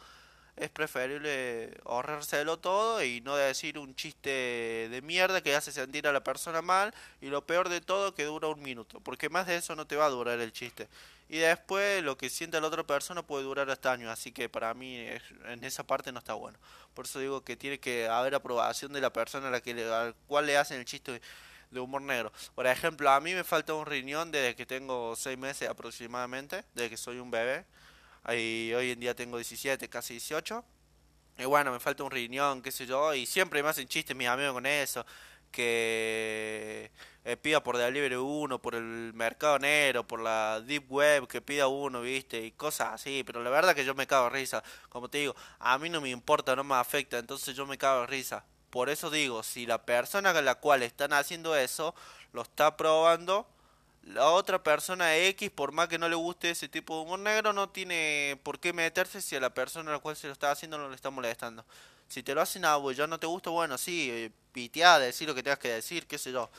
es 0.63 0.71
preferible 0.71 1.77
ahorrárselo 1.85 2.59
todo 2.59 3.03
y 3.03 3.21
no 3.21 3.37
decir 3.37 3.79
un 3.79 3.95
chiste 3.97 4.89
de 4.91 5.03
mierda 5.03 5.41
que 5.41 5.57
hace 5.57 5.73
sentir 5.73 6.07
a 6.07 6.13
la 6.13 6.23
persona 6.23 6.63
mal 6.63 6.95
y 7.21 7.27
lo 7.27 7.45
peor 7.45 7.69
de 7.69 7.81
todo 7.81 8.15
que 8.15 8.25
dura 8.25 8.49
un 8.49 8.63
minuto, 8.63 9.01
porque 9.01 9.29
más 9.29 9.47
de 9.47 9.57
eso 9.57 9.75
no 9.75 9.87
te 9.87 9.97
va 9.97 10.07
a 10.07 10.11
durar 10.11 10.39
el 10.39 10.53
chiste. 10.53 10.89
Y 11.29 11.39
después 11.39 12.05
lo 12.05 12.17
que 12.17 12.29
siente 12.29 12.61
la 12.61 12.67
otra 12.67 12.85
persona 12.85 13.23
puede 13.23 13.45
durar 13.45 13.71
hasta 13.71 13.91
años, 13.91 14.11
así 14.11 14.33
que 14.33 14.49
para 14.49 14.73
mí 14.75 15.07
en 15.47 15.65
esa 15.65 15.83
parte 15.83 16.13
no 16.13 16.19
está 16.19 16.35
bueno. 16.35 16.59
Por 16.95 17.07
eso 17.07 17.19
digo 17.19 17.43
que 17.43 17.57
tiene 17.57 17.81
que 17.81 18.07
haber 18.07 18.35
aprobación 18.35 18.93
de 18.93 19.01
la 19.01 19.13
persona 19.13 19.49
a 19.49 19.51
la 19.51 19.61
que 19.61 19.75
le, 19.75 19.91
al 19.93 20.15
cual 20.27 20.47
le 20.47 20.59
hacen 20.59 20.79
el 20.79 20.85
chiste 20.85 21.21
de 21.71 21.81
humor 21.81 22.03
negro. 22.03 22.33
Por 22.55 22.67
ejemplo, 22.67 23.11
a 23.11 23.19
mí 23.21 23.35
me 23.35 23.45
falta 23.45 23.75
un 23.75 23.87
riñón 23.87 24.31
desde 24.31 24.55
que 24.55 24.67
tengo 24.67 25.17
6 25.17 25.39
meses 25.39 25.69
aproximadamente, 25.69 26.65
desde 26.75 26.91
que 26.91 26.97
soy 26.97 27.19
un 27.19 27.31
bebé. 27.31 27.65
Ahí, 28.25 28.73
hoy 28.75 28.93
en 28.93 29.01
día 29.01 29.15
tengo 29.15 29.37
17, 29.37 29.89
casi 29.89 30.15
18. 30.15 30.65
Y 31.39 31.45
bueno, 31.45 31.73
me 31.73 31.81
falta 31.81 32.05
un 32.05 32.11
riñón, 32.11 32.63
qué 32.63 32.71
sé 32.71 32.87
yo. 32.87 33.15
Y 33.15 33.27
siempre 33.27 33.63
me 33.63 33.69
hacen 33.69 33.89
chistes 33.89 34.17
mis 34.17 34.29
amigos 34.29 34.53
con 34.53 34.67
eso. 34.67 35.05
Que 35.51 36.91
eh, 37.25 37.37
pida 37.37 37.63
por 37.63 37.77
delivery 37.77 38.15
uno, 38.15 38.61
por 38.61 38.75
el 38.75 39.13
mercado 39.15 39.59
negro, 39.59 40.07
por 40.07 40.21
la 40.21 40.61
deep 40.61 40.91
web, 40.91 41.27
que 41.27 41.41
pida 41.41 41.67
uno, 41.69 42.01
viste, 42.03 42.41
y 42.45 42.53
cosas 42.53 42.95
así. 42.95 43.23
Pero 43.25 43.43
la 43.43 43.51
verdad 43.51 43.75
que 43.75 43.85
yo 43.85 43.95
me 43.95 44.07
cago 44.07 44.25
de 44.25 44.31
risa. 44.31 44.63
Como 44.89 45.09
te 45.09 45.19
digo, 45.19 45.35
a 45.59 45.79
mí 45.79 45.89
no 45.89 46.01
me 46.01 46.11
importa, 46.11 46.55
no 46.57 46.65
me 46.65 46.77
afecta, 46.77 47.19
entonces 47.19 47.57
yo 47.57 47.67
me 47.67 47.77
cago 47.79 48.03
de 48.03 48.07
risa. 48.07 48.45
Por 48.71 48.89
eso 48.89 49.11
digo, 49.11 49.43
si 49.43 49.67
la 49.67 49.85
persona 49.85 50.33
con 50.33 50.45
la 50.45 50.55
cual 50.55 50.83
están 50.83 51.13
haciendo 51.13 51.55
eso 51.57 51.95
lo 52.33 52.43
está 52.43 52.77
probando, 52.77 53.47
la 54.03 54.31
otra 54.31 54.63
persona 54.63 55.17
X, 55.17 55.51
por 55.51 55.73
más 55.73 55.89
que 55.89 55.99
no 55.99 56.09
le 56.09 56.17
guste 56.17 56.51
ese 56.51 56.69
tipo 56.69 56.97
de 56.97 57.03
humor 57.03 57.21
negro, 57.21 57.53
no 57.53 57.69
tiene 57.69 58.39
por 58.43 58.59
qué 58.59 58.73
meterse 58.73 59.23
si 59.23 59.37
a 59.37 59.41
la 59.41 59.55
persona 59.55 59.91
a 59.91 59.95
la 59.95 60.01
cual 60.01 60.17
se 60.17 60.27
lo 60.27 60.33
está 60.33 60.51
haciendo 60.51 60.79
no 60.79 60.89
le 60.89 60.97
está 60.97 61.11
molestando. 61.11 61.65
Si 62.09 62.23
te 62.23 62.35
lo 62.35 62.43
hacen 62.43 62.65
a 62.65 62.77
vos 62.77 62.97
ya 62.97 63.07
no 63.07 63.19
te 63.21 63.27
gusta, 63.27 63.51
bueno, 63.51 63.79
sí, 63.79 64.11
eh, 64.11 64.33
pitear, 64.53 65.01
decir 65.01 65.29
lo 65.29 65.35
que 65.35 65.43
tengas 65.43 65.59
que 65.61 65.69
decir, 65.69 66.07
qué 66.07 66.19
sé 66.19 66.33
yo. 66.33 66.51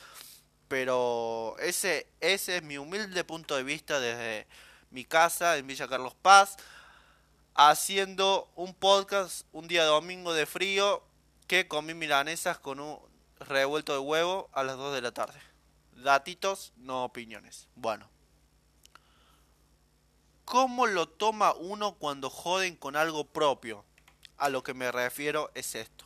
Pero 0.68 1.56
ese, 1.60 2.06
ese 2.20 2.56
es 2.56 2.62
mi 2.62 2.78
humilde 2.78 3.22
punto 3.24 3.56
de 3.56 3.62
vista 3.62 4.00
desde 4.00 4.46
mi 4.90 5.04
casa 5.04 5.56
en 5.58 5.66
Villa 5.66 5.86
Carlos 5.86 6.14
Paz, 6.14 6.56
haciendo 7.54 8.50
un 8.56 8.74
podcast 8.74 9.46
un 9.52 9.68
día 9.68 9.84
domingo 9.84 10.32
de 10.32 10.46
frío 10.46 11.04
que 11.46 11.68
comí 11.68 11.94
milanesas 11.94 12.58
con 12.58 12.80
un 12.80 12.98
revuelto 13.38 13.92
de 13.92 13.98
huevo 13.98 14.48
a 14.52 14.64
las 14.64 14.76
2 14.76 14.94
de 14.94 15.02
la 15.02 15.12
tarde. 15.12 15.53
Datitos, 15.96 16.72
no 16.76 17.04
opiniones. 17.04 17.68
Bueno. 17.74 18.08
¿Cómo 20.44 20.86
lo 20.86 21.08
toma 21.08 21.54
uno 21.54 21.94
cuando 21.94 22.28
joden 22.28 22.76
con 22.76 22.96
algo 22.96 23.24
propio? 23.24 23.84
A 24.36 24.48
lo 24.50 24.62
que 24.62 24.74
me 24.74 24.92
refiero 24.92 25.50
es 25.54 25.74
esto. 25.74 26.04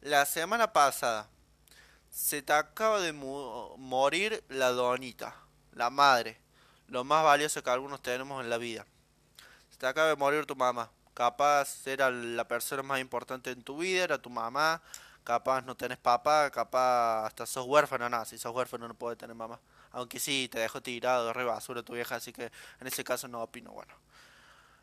La 0.00 0.24
semana 0.24 0.72
pasada 0.72 1.28
se 2.10 2.42
te 2.42 2.52
acaba 2.52 3.00
de 3.00 3.12
morir 3.12 4.44
la 4.48 4.70
donita, 4.70 5.34
la 5.72 5.90
madre, 5.90 6.38
lo 6.86 7.02
más 7.02 7.24
valioso 7.24 7.62
que 7.62 7.70
algunos 7.70 8.02
tenemos 8.02 8.42
en 8.42 8.50
la 8.50 8.58
vida. 8.58 8.86
Se 9.70 9.78
te 9.78 9.86
acaba 9.86 10.08
de 10.08 10.16
morir 10.16 10.46
tu 10.46 10.54
mamá. 10.54 10.90
Capaz 11.12 11.86
era 11.86 12.10
la 12.10 12.46
persona 12.46 12.82
más 12.82 13.00
importante 13.00 13.50
en 13.50 13.62
tu 13.62 13.78
vida, 13.78 14.04
era 14.04 14.18
tu 14.18 14.30
mamá, 14.30 14.80
capaz 15.24 15.62
no 15.62 15.76
tenés 15.76 15.98
papá, 15.98 16.50
capaz 16.50 17.26
hasta 17.26 17.46
sos 17.46 17.66
huérfano, 17.66 18.08
nada, 18.08 18.24
si 18.26 18.38
sos 18.38 18.54
huérfano 18.54 18.86
no 18.86 18.94
puedes 18.94 19.18
tener 19.18 19.34
mamá. 19.34 19.58
Aunque 19.90 20.20
sí, 20.20 20.48
te 20.50 20.58
dejó 20.58 20.82
tirado, 20.82 21.32
re 21.32 21.44
basura 21.44 21.82
tu 21.82 21.94
vieja, 21.94 22.16
así 22.16 22.32
que 22.32 22.52
en 22.80 22.86
ese 22.86 23.02
caso 23.04 23.26
no 23.28 23.42
opino, 23.42 23.72
bueno. 23.72 23.94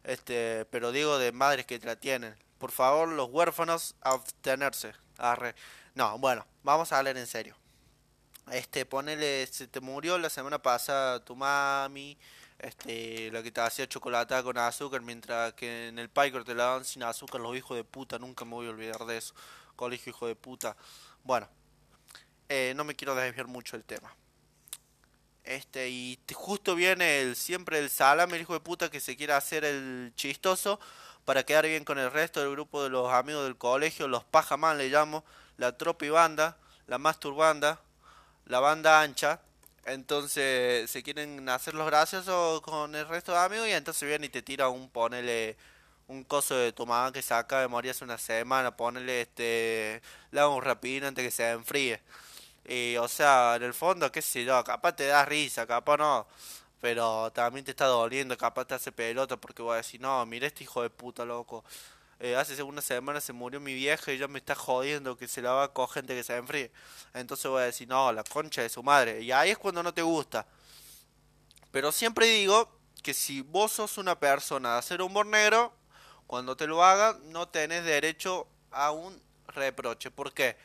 Este, 0.04 0.66
pero 0.66 0.92
digo 0.92 1.18
de 1.20 1.32
madres 1.32 1.66
que 1.66 1.80
te 1.80 1.86
la 1.86 1.96
tienen. 1.96 2.36
Por 2.58 2.72
favor, 2.72 3.10
los 3.10 3.30
huérfanos, 3.30 3.96
abstenerse. 4.02 4.94
Arre. 5.18 5.56
No, 5.96 6.18
bueno, 6.18 6.46
vamos 6.64 6.92
a 6.92 6.98
hablar 6.98 7.18
en 7.18 7.28
serio. 7.28 7.56
Este, 8.52 8.86
ponele, 8.86 9.46
se 9.48 9.68
te 9.68 9.80
murió 9.80 10.18
la 10.18 10.30
semana 10.30 10.62
pasada 10.62 11.24
tu 11.24 11.36
mami, 11.36 12.18
este, 12.60 13.32
la 13.32 13.44
que 13.44 13.52
te 13.52 13.62
hacía 13.62 13.88
chocolate 13.88 14.42
con 14.44 14.58
azúcar, 14.58 15.02
mientras 15.02 15.54
que 15.54 15.90
en 15.90 16.00
el 16.00 16.10
Piker 16.10 16.44
te 16.44 16.56
la 16.56 16.64
daban 16.66 16.86
sin 16.86 17.04
azúcar, 17.04 17.42
los 17.42 17.56
hijos 17.56 17.78
de 17.78 17.84
puta, 17.84 18.18
nunca 18.20 18.46
me 18.46 18.52
voy 18.52 18.68
a 18.68 18.72
olvidar 18.72 19.06
de 19.06 19.18
eso 19.18 19.34
colegio, 19.76 20.12
hijo 20.12 20.28
de 20.28 20.36
puta. 20.36 20.76
Bueno, 21.24 21.48
eh, 22.50 22.74
no 22.76 22.84
me 22.84 22.96
quiero 22.96 23.16
desviar 23.16 23.48
mucho 23.48 23.78
del 23.78 23.86
tema. 23.86 24.16
Este, 25.44 25.90
y 25.90 26.20
justo 26.34 26.76
viene 26.76 27.22
el 27.22 27.36
siempre 27.36 27.80
el 27.80 27.90
salame, 27.90 28.36
el 28.36 28.44
hijo 28.44 28.54
de 28.54 28.60
puta, 28.60 28.92
que 28.92 29.00
se 29.00 29.18
quiere 29.18 29.34
hacer 29.34 29.66
el 29.66 30.14
chistoso 30.16 30.80
para 31.26 31.44
quedar 31.44 31.66
bien 31.66 31.84
con 31.84 32.00
el 32.00 32.12
resto 32.12 32.40
del 32.40 32.52
grupo 32.52 32.84
de 32.84 32.90
los 32.90 33.12
amigos 33.12 33.44
del 33.44 33.58
colegio, 33.58 34.08
los 34.08 34.24
pajamán 34.24 34.78
le 34.78 34.90
llamo, 34.90 35.24
la 35.58 35.78
tropa 35.78 36.06
y 36.06 36.10
banda, 36.10 36.58
la 36.88 36.98
masturbanda, 36.98 37.82
la 38.46 38.60
banda 38.60 39.02
ancha. 39.02 39.42
Entonces 39.86 40.90
se 40.90 41.04
quieren 41.04 41.48
hacer 41.50 41.74
los 41.74 41.88
graciosos 41.88 42.62
con 42.62 42.96
el 42.96 43.08
resto 43.08 43.32
de 43.32 43.40
amigos 43.40 43.68
y 43.68 43.72
entonces 43.72 44.08
viene 44.08 44.28
y 44.28 44.30
te 44.30 44.42
tira 44.42 44.70
un 44.70 44.90
ponele 44.90 45.58
un 46.12 46.24
coso 46.26 46.56
de 46.56 46.74
tu 46.74 46.86
mamá 46.86 47.12
que 47.12 47.22
se 47.22 47.34
acaba 47.34 47.62
de 47.62 47.68
morir 47.70 47.92
hace 47.92 48.04
una 48.04 48.18
semana, 48.18 48.76
ponerle 48.76 49.22
este, 49.22 50.02
le 50.32 50.40
hago 50.42 50.56
un 50.56 50.62
rapidín 50.64 51.06
antes 51.06 51.24
que 51.24 51.32
se 51.32 51.50
enfríe. 51.52 52.02
Y, 52.68 52.98
o 52.98 53.08
sea, 53.08 53.56
en 53.56 53.64
el 53.64 53.74
fondo, 53.74 54.12
qué 54.12 54.22
sé 54.22 54.46
yo, 54.46 54.64
capaz 54.64 54.94
te 54.96 55.08
da 55.08 55.26
risa, 55.26 55.66
capaz 55.66 55.98
no, 55.98 56.28
pero 56.82 57.32
también 57.32 57.66
te 57.66 57.72
está 57.72 57.86
doliendo, 57.86 58.38
capaz 58.38 58.66
te 58.66 58.76
hace 58.76 58.92
pelota 58.92 59.38
porque 59.38 59.62
voy 59.62 59.74
a 59.74 59.78
decir, 59.78 60.02
no, 60.02 60.26
mira 60.26 60.48
este 60.48 60.64
hijo 60.64 60.82
de 60.84 60.90
puta, 60.90 61.26
loco. 61.26 61.64
Eh, 62.20 62.36
hace 62.36 62.62
una 62.62 62.82
semana 62.82 63.20
se 63.22 63.34
murió 63.34 63.60
mi 63.60 63.74
vieja 63.74 64.12
y 64.12 64.18
ya 64.20 64.28
me 64.28 64.40
está 64.40 64.54
jodiendo 64.54 65.18
que 65.18 65.28
se 65.28 65.42
la 65.42 65.54
va 65.54 65.64
a 65.66 65.68
coger 65.74 66.04
gente 66.04 66.16
que 66.16 66.24
se 66.24 66.36
enfríe. 66.36 66.72
Entonces 67.14 67.50
voy 67.50 67.62
a 67.64 67.66
decir, 67.66 67.88
no, 67.88 68.12
la 68.12 68.24
concha 68.24 68.62
de 68.62 68.70
su 68.70 68.84
madre. 68.84 69.22
Y 69.22 69.32
ahí 69.32 69.52
es 69.52 69.58
cuando 69.58 69.82
no 69.82 69.94
te 69.94 70.04
gusta. 70.04 70.46
Pero 71.72 71.92
siempre 71.92 72.28
digo 72.28 72.70
que 73.02 73.14
si 73.14 73.42
vos 73.42 73.72
sos 73.72 73.98
una 73.98 74.20
persona 74.20 74.74
de 74.74 74.80
hacer 74.80 75.02
humor 75.02 75.26
negro, 75.26 75.74
cuando 76.32 76.56
te 76.56 76.66
lo 76.66 76.82
hagan, 76.82 77.30
no 77.34 77.50
tenés 77.50 77.84
derecho 77.84 78.48
a 78.72 78.92
un 78.92 79.22
reproche. 79.48 80.12
¿Por 80.12 80.32
qué? 80.32 80.56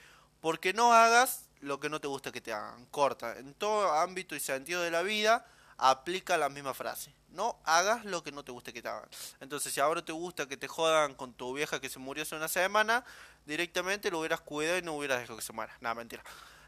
Porque 0.40 0.72
no 0.72 0.92
hagas 0.92 1.48
lo 1.58 1.80
que 1.80 1.88
no 1.88 2.00
te 2.00 2.06
gusta 2.06 2.30
que 2.30 2.40
te 2.40 2.52
hagan. 2.52 2.86
Corta. 2.86 3.36
En 3.36 3.52
todo 3.52 3.92
ámbito 3.92 4.36
y 4.36 4.38
sentido 4.38 4.80
de 4.82 4.92
la 4.92 5.02
vida 5.02 5.44
aplica 5.76 6.38
la 6.38 6.48
misma 6.50 6.72
frase. 6.72 7.12
No 7.30 7.58
hagas 7.64 8.04
lo 8.04 8.22
que 8.22 8.30
no 8.30 8.44
te 8.44 8.52
guste 8.52 8.72
que 8.72 8.80
te 8.80 8.86
hagan. 8.86 9.08
Entonces, 9.40 9.74
si 9.74 9.80
ahora 9.80 10.04
te 10.04 10.12
gusta 10.12 10.46
que 10.46 10.56
te 10.56 10.68
jodan 10.68 11.16
con 11.16 11.34
tu 11.34 11.52
vieja 11.52 11.80
que 11.80 11.88
se 11.88 11.98
murió 11.98 12.22
hace 12.22 12.36
una 12.36 12.46
semana, 12.46 13.04
directamente 13.44 14.08
lo 14.08 14.20
hubieras 14.20 14.42
cuidado 14.42 14.78
y 14.78 14.82
no 14.82 14.94
hubieras 14.94 15.18
dejado 15.18 15.36
que 15.36 15.44
se 15.44 15.52
muera. 15.52 15.76
Nada, 15.80 15.96
mentira. 15.96 16.22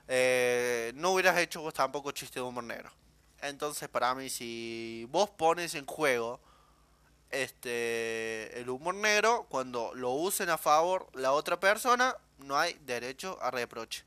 Eh, 0.09 0.91
no 0.97 1.13
hubieras 1.13 1.39
hecho 1.39 1.71
tampoco 1.71 2.11
chiste 2.11 2.41
de 2.41 2.45
humor 2.45 2.65
negro. 2.65 2.91
Entonces, 3.43 3.89
para 3.89 4.13
mí, 4.17 4.29
si 4.29 5.07
vos 5.09 5.31
pones 5.31 5.77
en 5.77 5.87
juego 5.87 6.41
este 7.31 8.61
el 8.61 8.69
humor 8.71 8.95
negro, 8.95 9.47
cuando 9.49 9.93
lo 9.95 10.11
usen 10.11 10.51
a 10.51 10.59
favor 10.59 11.09
la 11.15 11.33
otra 11.33 11.61
persona, 11.61 12.17
no 12.39 12.59
hay 12.59 12.75
derecho 12.85 13.39
a 13.43 13.51
reproche. 13.51 14.05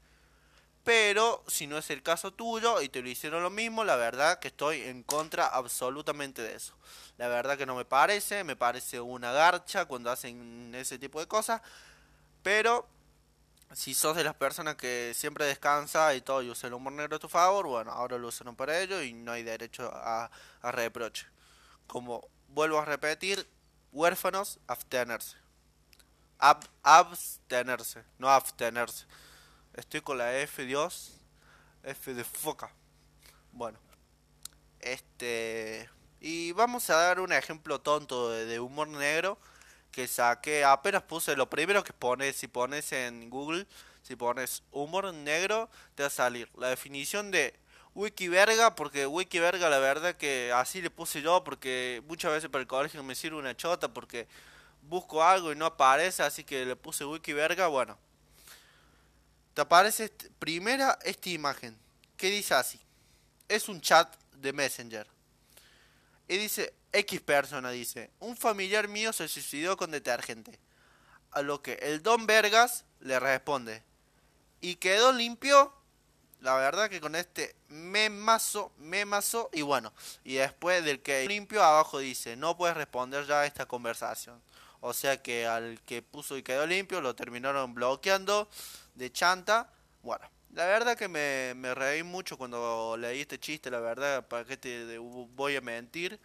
Pero 0.84 1.44
si 1.48 1.68
no 1.68 1.78
es 1.78 1.90
el 1.92 2.02
caso 2.02 2.32
tuyo 2.32 2.82
y 2.82 2.90
te 2.90 3.02
lo 3.04 3.10
hicieron 3.10 3.44
lo 3.44 3.52
mismo, 3.52 3.84
la 3.84 3.96
verdad 3.96 4.40
que 4.40 4.48
estoy 4.48 4.82
en 4.82 5.04
contra 5.04 5.46
absolutamente 5.48 6.42
de 6.42 6.56
eso. 6.56 6.74
La 7.18 7.28
verdad 7.28 7.58
que 7.58 7.68
no 7.68 7.76
me 7.76 7.86
parece, 7.86 8.44
me 8.44 8.56
parece 8.56 9.00
una 9.00 9.32
garcha 9.32 9.86
cuando 9.86 10.10
hacen 10.10 10.74
ese 10.74 10.98
tipo 10.98 11.20
de 11.20 11.28
cosas. 11.28 11.62
Pero 12.42 12.88
si 13.74 13.94
sos 13.94 14.16
de 14.16 14.24
las 14.24 14.34
personas 14.34 14.76
que 14.76 15.14
siempre 15.16 15.46
descansa 15.46 16.16
y 16.16 16.22
todo 16.22 16.42
y 16.42 16.50
usa 16.50 16.68
el 16.68 16.74
humor 16.74 16.94
negro 16.94 17.18
a 17.18 17.20
tu 17.20 17.30
favor, 17.30 17.68
bueno, 17.68 17.92
ahora 17.92 18.18
lo 18.18 18.30
usan 18.30 18.56
para 18.56 18.80
ello 18.80 19.04
y 19.04 19.14
no 19.14 19.32
hay 19.32 19.44
derecho 19.44 19.92
a, 19.94 20.32
a 20.62 20.72
reproche. 20.72 21.28
Como 21.86 22.28
vuelvo 22.54 22.80
a 22.80 22.86
repetir, 22.86 23.48
huérfanos, 23.92 24.60
abstenerse. 24.68 25.38
abstenerse, 26.84 28.04
no 28.18 28.30
abstenerse. 28.30 29.06
Estoy 29.74 30.02
con 30.02 30.18
la 30.18 30.38
F, 30.40 30.66
Dios. 30.66 31.14
F 31.84 32.14
de 32.14 32.24
foca. 32.24 32.72
Bueno. 33.52 33.80
Este. 34.80 35.90
Y 36.20 36.52
vamos 36.52 36.90
a 36.90 36.96
dar 36.96 37.20
un 37.20 37.32
ejemplo 37.32 37.80
tonto 37.82 38.30
de, 38.30 38.60
humor 38.60 38.88
negro 38.88 39.40
que 39.92 40.08
saqué. 40.08 40.64
Apenas 40.64 41.04
puse 41.04 41.36
lo 41.36 41.50
primero 41.50 41.84
que 41.84 41.94
pones. 41.94 42.36
Si 42.36 42.48
pones 42.48 42.92
en 42.92 43.30
Google, 43.30 43.68
si 44.02 44.16
pones 44.16 44.64
humor 44.72 45.14
negro, 45.14 45.70
te 45.96 46.04
va 46.04 46.08
a 46.08 46.12
salir 46.12 46.50
la 46.56 46.70
definición 46.70 47.32
de 47.32 47.60
Wikiverga. 47.96 48.76
Porque 48.76 49.06
Wikiverga, 49.06 49.70
la 49.70 49.80
verdad 49.80 50.16
que 50.16 50.52
así 50.54 50.82
le 50.82 50.90
puse 50.90 51.22
yo. 51.22 51.44
Porque 51.44 52.02
muchas 52.08 52.32
veces 52.32 52.50
para 52.50 52.62
el 52.62 52.68
colegio 52.68 53.04
me 53.04 53.16
sirve 53.16 53.38
una 53.38 53.56
chota. 53.56 53.94
Porque 53.94 54.28
busco 54.84 55.24
algo 55.24 55.52
y 55.52 55.56
no 55.56 55.66
aparece. 55.66 56.24
Así 56.24 56.44
que 56.44 56.66
le 56.66 56.76
puse 56.76 57.06
Wikiverga. 57.06 57.68
Bueno 57.68 57.98
te 59.54 59.62
aparece 59.62 60.10
primera 60.40 60.98
esta 61.04 61.30
imagen 61.30 61.78
que 62.18 62.30
dice 62.30 62.54
así. 62.54 62.80
Es 63.48 63.68
un 63.68 63.82
chat 63.82 64.16
de 64.34 64.54
Messenger. 64.54 65.08
Y 66.28 66.38
dice, 66.38 66.74
X 66.94 67.20
persona 67.22 67.72
dice, 67.72 68.12
un 68.20 68.38
familiar 68.38 68.88
mío 68.88 69.12
se 69.12 69.28
suicidó 69.28 69.76
con 69.76 69.92
detergente. 69.92 70.58
A 71.32 71.42
lo 71.42 71.62
que 71.62 71.74
el 71.74 72.02
don 72.02 72.26
Vergas 72.26 72.86
le 73.00 73.20
responde, 73.20 73.84
y 74.62 74.76
quedó 74.76 75.12
limpio. 75.12 75.74
La 76.42 76.56
verdad 76.56 76.90
que 76.90 77.00
con 77.00 77.16
este 77.16 77.56
memazo, 77.70 78.72
memazo, 78.80 79.50
y 79.54 79.62
bueno, 79.62 79.94
y 80.24 80.36
después 80.36 80.84
del 80.84 81.00
que 81.02 81.28
limpio 81.28 81.64
abajo 81.64 82.00
dice, 82.00 82.36
no 82.36 82.58
puedes 82.58 82.76
responder 82.76 83.26
ya 83.28 83.42
a 83.42 83.46
esta 83.46 83.68
conversación. 83.68 84.42
O 84.80 84.94
sea 84.94 85.22
que 85.22 85.46
al 85.46 85.80
que 85.86 86.02
puso 86.02 86.36
y 86.38 86.44
quedó 86.44 86.66
limpio 86.66 87.00
lo 87.02 87.16
terminaron 87.16 87.76
bloqueando 87.76 88.50
de 88.96 89.12
chanta. 89.12 89.70
Bueno, 90.02 90.28
la 90.54 90.66
verdad 90.66 90.98
que 90.98 91.08
me, 91.08 91.54
me 91.56 91.76
reí 91.76 92.02
mucho 92.02 92.38
cuando 92.38 92.98
leí 92.98 93.22
este 93.22 93.40
chiste, 93.40 93.70
la 93.70 93.80
verdad, 93.80 94.28
para 94.28 94.44
que 94.44 94.58
te 94.58 94.98
voy 94.98 95.56
a 95.56 95.62
mentir. 95.62 96.20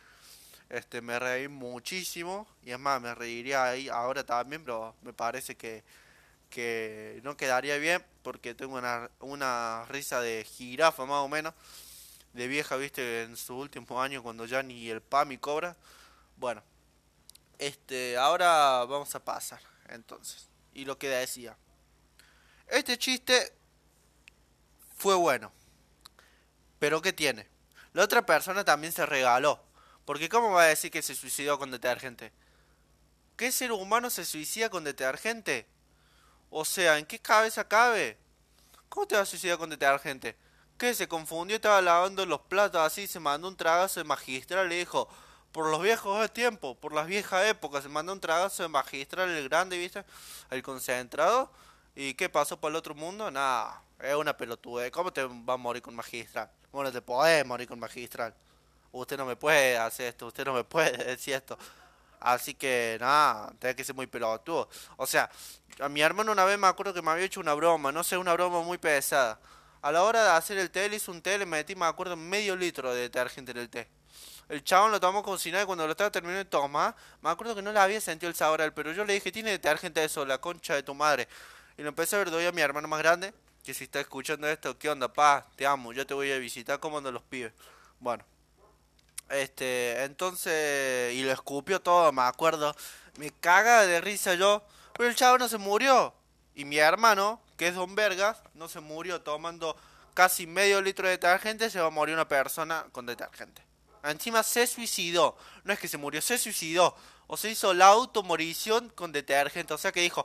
Este, 0.71 1.01
me 1.01 1.19
reí 1.19 1.47
muchísimo 1.47 2.49
y 2.65 2.73
es 2.73 2.79
más, 2.79 3.01
me 3.01 3.15
reiría 3.15 3.65
ahí 3.65 3.89
ahora 3.89 4.25
también, 4.25 4.65
pero 4.65 4.97
me 5.03 5.13
parece 5.13 5.55
que, 5.55 5.85
que 6.51 7.21
no 7.23 7.37
quedaría 7.37 7.77
bien 7.79 8.05
porque 8.23 8.55
tengo 8.55 8.77
una, 8.77 9.11
una 9.21 9.85
risa 9.89 10.21
de 10.21 10.45
jirafa 10.45 11.05
más 11.07 11.19
o 11.19 11.29
menos, 11.29 11.55
de 12.33 12.49
vieja, 12.49 12.77
viste, 12.77 13.23
en 13.23 13.37
su 13.37 13.57
último 13.57 14.01
año 14.03 14.23
cuando 14.23 14.45
ya 14.47 14.63
ni 14.63 14.89
el 14.91 15.01
PAMI 15.01 15.39
cobra. 15.39 15.77
Bueno, 16.37 16.63
este, 17.59 18.17
ahora 18.17 18.85
vamos 18.85 19.15
a 19.15 19.25
pasar, 19.25 19.61
entonces. 19.89 20.49
Y 20.75 20.85
lo 20.85 20.99
que 20.99 21.09
decía. 21.09 21.57
Este 22.67 22.99
chiste 22.99 23.53
fue 24.97 25.15
bueno. 25.15 25.53
Pero 26.79 27.01
¿qué 27.01 27.13
tiene? 27.13 27.47
La 27.93 28.05
otra 28.05 28.27
persona 28.27 28.65
también 28.65 28.93
se 28.93 29.07
regaló. 29.07 29.63
Porque 30.05 30.29
¿cómo 30.29 30.53
va 30.53 30.65
a 30.65 30.67
decir 30.67 30.91
que 30.91 31.03
se 31.03 31.15
suicidó 31.15 31.59
con 31.59 31.71
detergente? 31.71 32.33
¿Qué 33.37 33.51
ser 33.51 33.73
humano 33.73 34.11
se 34.11 34.25
suicida 34.25 34.71
con 34.71 34.85
detergente? 34.85 35.67
O 36.51 36.65
sea, 36.65 36.99
¿en 36.99 37.07
qué 37.07 37.19
cabeza 37.19 37.67
cabe? 37.67 38.19
¿Cómo 38.89 39.07
te 39.07 39.17
va 39.17 39.23
a 39.23 39.27
suicidar 39.27 39.59
con 39.59 39.71
detergente? 39.71 40.37
¿Qué? 40.79 40.95
Se 40.95 41.09
confundió, 41.09 41.57
estaba 41.57 41.81
lavando 41.81 42.25
los 42.27 42.41
platos 42.43 42.81
así, 42.81 43.07
se 43.07 43.19
mandó 43.19 43.49
un 43.49 43.57
tragazo 43.57 44.01
de 44.01 44.05
magistral 44.05 44.69
le 44.69 44.79
dijo, 44.79 45.09
por 45.53 45.71
los 45.71 45.81
viejos 45.81 46.31
tiempos, 46.33 46.77
por 46.77 46.93
las 46.93 47.07
viejas 47.07 47.47
épocas, 47.47 47.83
se 47.83 47.89
mandó 47.89 48.13
un 48.13 48.21
tragazo 48.21 48.63
de 48.63 48.69
magistral 48.69 49.31
el 49.31 49.49
grande, 49.49 49.79
¿viste? 49.79 50.05
El 50.51 50.63
concentrado. 50.63 51.51
¿Y 51.95 52.13
qué 52.13 52.29
pasó 52.29 52.61
por 52.61 52.71
el 52.71 52.77
otro 52.77 52.95
mundo? 52.95 53.31
Nada, 53.31 53.83
es 54.01 54.15
una 54.15 54.37
pelotude. 54.37 54.91
¿Cómo 54.91 55.11
te 55.13 55.25
va 55.25 55.55
a 55.55 55.57
morir 55.57 55.83
con 55.83 55.97
magistral? 55.97 56.51
Bueno, 56.71 56.93
te 56.93 57.01
podés 57.01 57.47
morir 57.47 57.67
con 57.67 57.79
magistral. 57.79 58.35
Usted 58.93 59.17
no 59.17 59.25
me 59.25 59.35
puede 59.35 59.79
hacer 59.79 60.09
esto, 60.09 60.27
usted 60.27 60.45
no 60.45 60.53
me 60.53 60.65
puede 60.65 60.93
decir 61.05 61.35
esto. 61.35 61.59
Así 62.27 62.55
que 62.55 62.99
nada, 63.01 63.53
tiene 63.61 63.77
que 63.77 63.85
ser 63.85 63.95
muy 63.95 64.09
pelotudo. 64.09 64.69
O 64.97 65.07
sea, 65.07 65.31
a 65.79 65.89
mi 65.89 66.01
hermano 66.01 66.33
una 66.33 66.45
vez 66.45 66.59
me 66.59 66.67
acuerdo 66.67 66.93
que 66.93 67.01
me 67.01 67.13
había 67.13 67.25
hecho 67.25 67.39
una 67.39 67.55
broma, 67.55 67.93
no 67.93 68.03
sé, 68.03 68.19
una 68.19 68.33
broma 68.33 68.63
muy 68.63 68.79
pesada. 68.79 69.39
A 69.81 69.93
la 69.93 70.03
hora 70.03 70.25
de 70.25 70.31
hacer 70.31 70.59
el 70.59 70.73
té, 70.73 70.89
le 70.89 70.97
hice 70.97 71.09
un 71.13 71.23
té, 71.23 71.39
le 71.39 71.47
metí, 71.47 71.77
me 71.77 71.87
acuerdo, 71.87 72.17
medio 72.17 72.57
litro 72.57 72.93
de 72.93 73.03
detergente 73.03 73.53
en 73.53 73.59
el 73.59 73.69
té. 73.71 73.89
El 74.49 74.65
chabón 74.65 74.91
lo 74.91 74.99
tomó 74.99 75.23
con 75.23 75.39
nada 75.53 75.63
y 75.63 75.67
cuando 75.67 75.87
lo 75.87 75.93
estaba 75.93 76.11
terminando 76.11 76.43
de 76.43 76.51
tomar, 76.51 76.97
me 77.23 77.31
acuerdo 77.31 77.55
que 77.55 77.63
no 77.63 77.71
le 77.71 77.79
había 77.79 78.01
sentido 78.01 78.29
el 78.29 78.35
sabor 78.35 78.61
al 78.61 78.75
pero 78.75 78.91
yo 78.91 79.05
le 79.05 79.13
dije, 79.13 79.31
tiene 79.31 79.53
detergente 79.53 80.03
eso, 80.03 80.27
la 80.27 80.39
concha 80.39 80.75
de 80.75 80.83
tu 80.83 80.97
madre. 80.97 81.29
Y 81.79 81.83
lo 81.83 81.91
empecé 81.91 82.17
a 82.17 82.19
ver, 82.19 82.33
doy 82.33 82.45
a 82.45 82.51
mi 82.51 82.61
hermano 82.61 82.89
más 82.89 82.99
grande, 82.99 83.33
que 83.63 83.73
si 83.73 83.85
está 83.85 84.01
escuchando 84.01 84.49
esto, 84.49 84.77
¿qué 84.77 84.91
onda, 84.91 85.13
pa? 85.13 85.47
Te 85.55 85.65
amo, 85.65 85.93
yo 85.93 86.05
te 86.05 86.15
voy 86.15 86.33
a 86.33 86.39
visitar, 86.39 86.81
¿cómo 86.81 86.99
andan 86.99 87.15
los 87.15 87.23
pibes? 87.23 87.53
Bueno. 88.01 88.25
Este, 89.29 90.05
entonces, 90.05 91.15
y 91.15 91.23
lo 91.23 91.33
escupió 91.33 91.81
todo, 91.81 92.13
me 92.13 92.23
acuerdo. 92.23 92.75
Me 93.19 93.31
caga 93.31 93.87
de 93.87 94.01
risa 94.01 94.35
yo, 94.35 94.63
pero 94.95 95.09
el 95.09 95.17
chavo 95.17 95.39
no 95.39 95.49
se 95.49 95.59
murió. 95.59 96.15
Y 96.55 96.65
mi 96.65 96.79
hermano, 96.79 97.41
que 97.57 97.69
es 97.69 97.75
Don 97.75 97.95
Vergas, 97.95 98.39
no 98.55 98.69
se 98.69 98.81
murió 98.81 99.21
tomando 99.23 99.77
casi 100.15 100.47
medio 100.47 100.81
litro 100.81 101.07
de 101.07 101.13
detergente, 101.13 101.69
se 101.69 101.81
va 101.81 101.89
a 101.89 101.91
morir 101.91 102.15
una 102.15 102.27
persona 102.27 102.87
con 102.93 103.05
detergente. 103.05 103.63
Encima 104.03 104.43
se 104.43 104.67
suicidó. 104.67 105.37
No 105.65 105.73
es 105.73 105.79
que 105.79 105.89
se 105.89 105.99
murió, 105.99 106.23
se 106.23 106.39
suicidó. 106.39 106.97
O 107.27 107.37
se 107.37 107.51
hizo 107.51 107.75
la 107.75 107.89
automorición 107.89 108.89
con 108.91 109.13
detergente. 109.13 109.75
O 109.75 109.79
sea 109.79 109.93
que 109.93 110.01
dijo, 110.01 110.25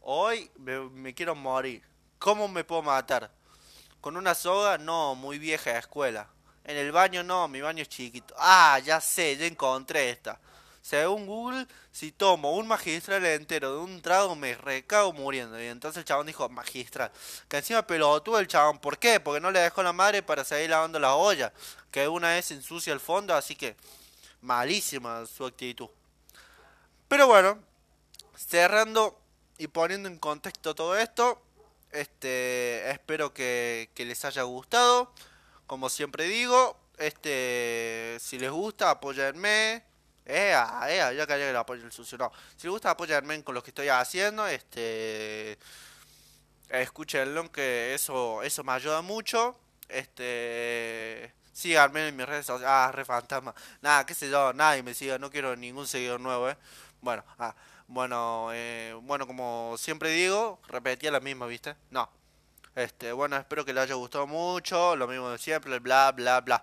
hoy 0.00 0.50
me, 0.58 1.14
quiero 1.14 1.34
morir. 1.34 1.82
¿Cómo 2.18 2.48
me 2.48 2.64
puedo 2.64 2.82
matar? 2.82 3.30
¿Con 4.00 4.16
una 4.16 4.34
soga? 4.34 4.78
No, 4.78 5.14
muy 5.14 5.38
vieja 5.38 5.78
escuela. 5.78 6.28
En 6.64 6.76
el 6.78 6.92
baño 6.92 7.22
no, 7.22 7.46
mi 7.46 7.60
baño 7.60 7.82
es 7.82 7.88
chiquito. 7.88 8.34
Ah, 8.38 8.80
ya 8.82 9.00
sé, 9.00 9.36
ya 9.36 9.46
encontré 9.46 10.10
esta. 10.10 10.40
Según 10.80 11.26
Google, 11.26 11.66
si 11.92 12.12
tomo 12.12 12.52
un 12.56 12.66
magistral 12.66 13.24
entero 13.24 13.72
de 13.72 13.78
un 13.78 14.02
trago 14.02 14.34
me 14.34 14.54
recago 14.54 15.12
muriendo. 15.12 15.60
Y 15.62 15.66
entonces 15.66 15.98
el 16.00 16.04
chabón 16.04 16.26
dijo, 16.26 16.48
magistral. 16.48 17.10
Que 17.48 17.58
encima 17.58 17.86
pelotudo 17.86 18.38
el 18.38 18.48
chabón. 18.48 18.78
¿Por 18.78 18.98
qué? 18.98 19.20
Porque 19.20 19.40
no 19.40 19.50
le 19.50 19.60
dejó 19.60 19.82
la 19.82 19.92
madre 19.92 20.22
para 20.22 20.44
seguir 20.44 20.70
lavando 20.70 20.98
la 20.98 21.14
olla. 21.14 21.52
Que 21.90 22.08
una 22.08 22.28
vez 22.30 22.50
ensucia 22.50 22.92
el 22.92 23.00
fondo, 23.00 23.34
así 23.34 23.54
que 23.56 23.76
malísima 24.40 25.24
su 25.26 25.46
actitud. 25.46 25.88
Pero 27.08 27.26
bueno, 27.26 27.58
cerrando 28.36 29.18
y 29.58 29.68
poniendo 29.68 30.08
en 30.08 30.18
contexto 30.18 30.74
todo 30.74 30.96
esto, 30.96 31.40
este 31.92 32.90
espero 32.90 33.32
que 33.32 33.88
les 33.96 34.24
haya 34.24 34.42
gustado. 34.42 35.12
Como 35.66 35.88
siempre 35.88 36.24
digo, 36.24 36.76
este 36.98 38.18
si 38.20 38.38
les 38.38 38.50
gusta, 38.50 38.90
apóyenme 38.90 39.82
Ea, 40.26 41.12
ya 41.12 41.26
que 41.26 41.50
el 41.50 41.56
apoyo 41.56 41.84
el 41.84 41.92
sucio. 41.92 42.16
No. 42.18 42.32
Si 42.56 42.66
les 42.66 42.72
gusta 42.72 42.90
apoyarme 42.90 43.42
con 43.44 43.54
lo 43.54 43.62
que 43.62 43.70
estoy 43.70 43.88
haciendo, 43.88 44.46
este 44.46 45.58
escúchenlo 46.70 47.50
que 47.52 47.94
eso 47.94 48.42
eso 48.42 48.64
me 48.64 48.72
ayuda 48.72 49.02
mucho. 49.02 49.58
Este 49.88 51.32
síganme 51.52 52.08
en 52.08 52.16
mis 52.16 52.26
redes 52.26 52.46
sociales. 52.46 52.68
Ah, 52.70 52.90
re 52.92 53.04
fantasma. 53.04 53.54
Nada, 53.82 54.06
qué 54.06 54.14
sé 54.14 54.30
yo, 54.30 54.52
nadie 54.54 54.82
me 54.82 54.94
siga, 54.94 55.18
no 55.18 55.30
quiero 55.30 55.56
ningún 55.56 55.86
seguidor 55.86 56.20
nuevo, 56.20 56.48
eh. 56.50 56.56
Bueno, 57.02 57.24
ah, 57.38 57.54
bueno, 57.86 58.48
eh, 58.52 58.94
bueno, 59.02 59.26
como 59.26 59.76
siempre 59.78 60.10
digo, 60.10 60.60
repetía 60.68 61.10
la 61.10 61.20
misma, 61.20 61.46
¿viste? 61.46 61.76
No. 61.90 62.08
Este, 62.74 63.12
bueno, 63.12 63.36
espero 63.36 63.64
que 63.64 63.72
les 63.72 63.84
haya 63.84 63.94
gustado 63.94 64.26
mucho, 64.26 64.96
lo 64.96 65.06
mismo 65.06 65.30
de 65.30 65.38
siempre, 65.38 65.78
bla, 65.78 66.10
bla, 66.10 66.40
bla. 66.40 66.60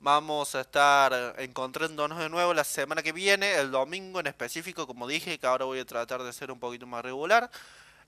Vamos 0.00 0.54
a 0.54 0.60
estar 0.60 1.34
encontrándonos 1.38 2.18
de 2.18 2.28
nuevo 2.28 2.54
la 2.54 2.62
semana 2.62 3.02
que 3.02 3.10
viene, 3.12 3.56
el 3.56 3.72
domingo 3.72 4.20
en 4.20 4.28
específico, 4.28 4.86
como 4.86 5.08
dije, 5.08 5.36
que 5.38 5.46
ahora 5.48 5.64
voy 5.64 5.80
a 5.80 5.84
tratar 5.84 6.22
de 6.22 6.32
ser 6.32 6.52
un 6.52 6.60
poquito 6.60 6.86
más 6.86 7.02
regular. 7.04 7.50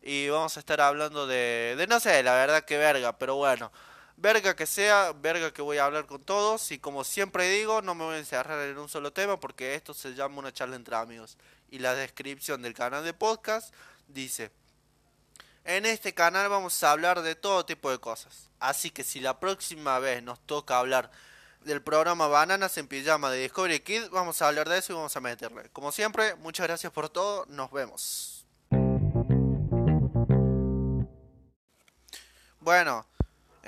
Y 0.03 0.29
vamos 0.29 0.57
a 0.57 0.61
estar 0.61 0.81
hablando 0.81 1.27
de, 1.27 1.75
de 1.77 1.87
no 1.89 1.99
sé, 1.99 2.23
la 2.23 2.35
verdad 2.35 2.65
que 2.65 2.79
verga, 2.79 3.19
pero 3.19 3.37
bueno. 3.37 3.73
Verga 4.17 4.55
que 4.55 4.67
sea, 4.67 5.13
verga 5.13 5.53
que 5.53 5.63
voy 5.63 5.79
a 5.79 5.87
hablar 5.87 6.07
con 6.07 6.23
todos 6.23 6.71
y 6.73 6.79
como 6.79 7.05
siempre 7.05 7.49
digo, 7.51 7.83
no 7.83 7.95
me 7.95 8.05
voy 8.05 8.17
a 8.17 8.19
encerrar 8.19 8.61
en 8.69 8.79
un 8.79 8.89
solo 8.89 9.13
tema 9.13 9.41
porque 9.41 9.75
esto 9.75 9.95
se 9.95 10.15
llama 10.15 10.39
una 10.39 10.53
charla 10.53 10.77
entre 10.77 10.95
amigos. 10.97 11.37
Y 11.71 11.81
la 11.81 11.95
descripción 11.95 12.63
del 12.63 12.75
canal 12.75 13.03
de 13.05 13.15
podcast 13.15 13.75
dice, 14.09 14.53
en 15.65 15.87
este 15.87 16.15
canal 16.15 16.49
vamos 16.49 16.83
a 16.83 16.91
hablar 16.91 17.23
de 17.23 17.35
todo 17.35 17.65
tipo 17.65 17.91
de 17.91 17.99
cosas. 17.99 18.49
Así 18.59 18.91
que 18.91 19.05
si 19.05 19.21
la 19.21 19.41
próxima 19.41 19.99
vez 19.99 20.23
nos 20.23 20.39
toca 20.41 20.79
hablar 20.79 21.11
del 21.65 21.83
programa 21.83 22.27
Bananas 22.27 22.79
en 22.79 22.89
Pijama 22.89 23.31
de 23.31 23.43
Discovery 23.43 23.81
Kid. 23.81 24.09
Vamos 24.11 24.41
a 24.41 24.49
hablar 24.49 24.69
de 24.69 24.79
eso 24.79 24.93
y 24.93 24.97
vamos 24.97 25.17
a 25.17 25.21
meterle. 25.21 25.69
Como 25.71 25.93
siempre, 25.93 26.35
muchas 26.37 26.67
gracias 26.67 26.93
por 26.93 27.09
todo. 27.09 27.47
Nos 27.47 27.71
vemos. 27.71 28.47
Bueno, 32.61 33.07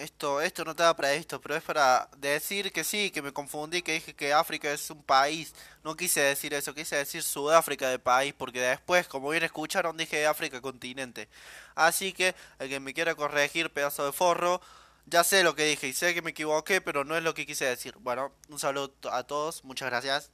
esto, 0.02 0.40
esto 0.40 0.64
no 0.64 0.72
estaba 0.72 0.94
previsto, 0.96 1.40
pero 1.40 1.56
es 1.56 1.62
para 1.62 2.08
decir 2.18 2.72
que 2.72 2.84
sí, 2.84 3.10
que 3.10 3.22
me 3.22 3.32
confundí, 3.32 3.82
que 3.82 3.92
dije 3.92 4.14
que 4.14 4.32
África 4.32 4.72
es 4.72 4.90
un 4.90 5.02
país. 5.02 5.54
No 5.84 5.96
quise 5.96 6.20
decir 6.20 6.52
eso, 6.54 6.74
quise 6.74 6.96
decir 6.96 7.22
Sudáfrica 7.22 7.88
de 7.88 7.98
país, 7.98 8.34
porque 8.36 8.60
después, 8.60 9.06
como 9.08 9.30
bien 9.30 9.44
escucharon, 9.44 9.96
dije 9.96 10.26
África 10.26 10.60
continente. 10.60 11.28
Así 11.74 12.12
que, 12.12 12.34
el 12.58 12.68
que 12.68 12.80
me 12.80 12.94
quiera 12.94 13.14
corregir, 13.14 13.70
pedazo 13.72 14.04
de 14.04 14.12
forro, 14.12 14.60
ya 15.06 15.24
sé 15.24 15.42
lo 15.44 15.54
que 15.54 15.64
dije 15.64 15.88
y 15.88 15.92
sé 15.92 16.14
que 16.14 16.22
me 16.22 16.30
equivoqué, 16.30 16.80
pero 16.80 17.04
no 17.04 17.16
es 17.16 17.22
lo 17.22 17.34
que 17.34 17.46
quise 17.46 17.64
decir. 17.64 17.94
Bueno, 18.00 18.32
un 18.48 18.58
saludo 18.58 18.92
a 19.10 19.24
todos, 19.24 19.64
muchas 19.64 19.88
gracias. 19.90 20.30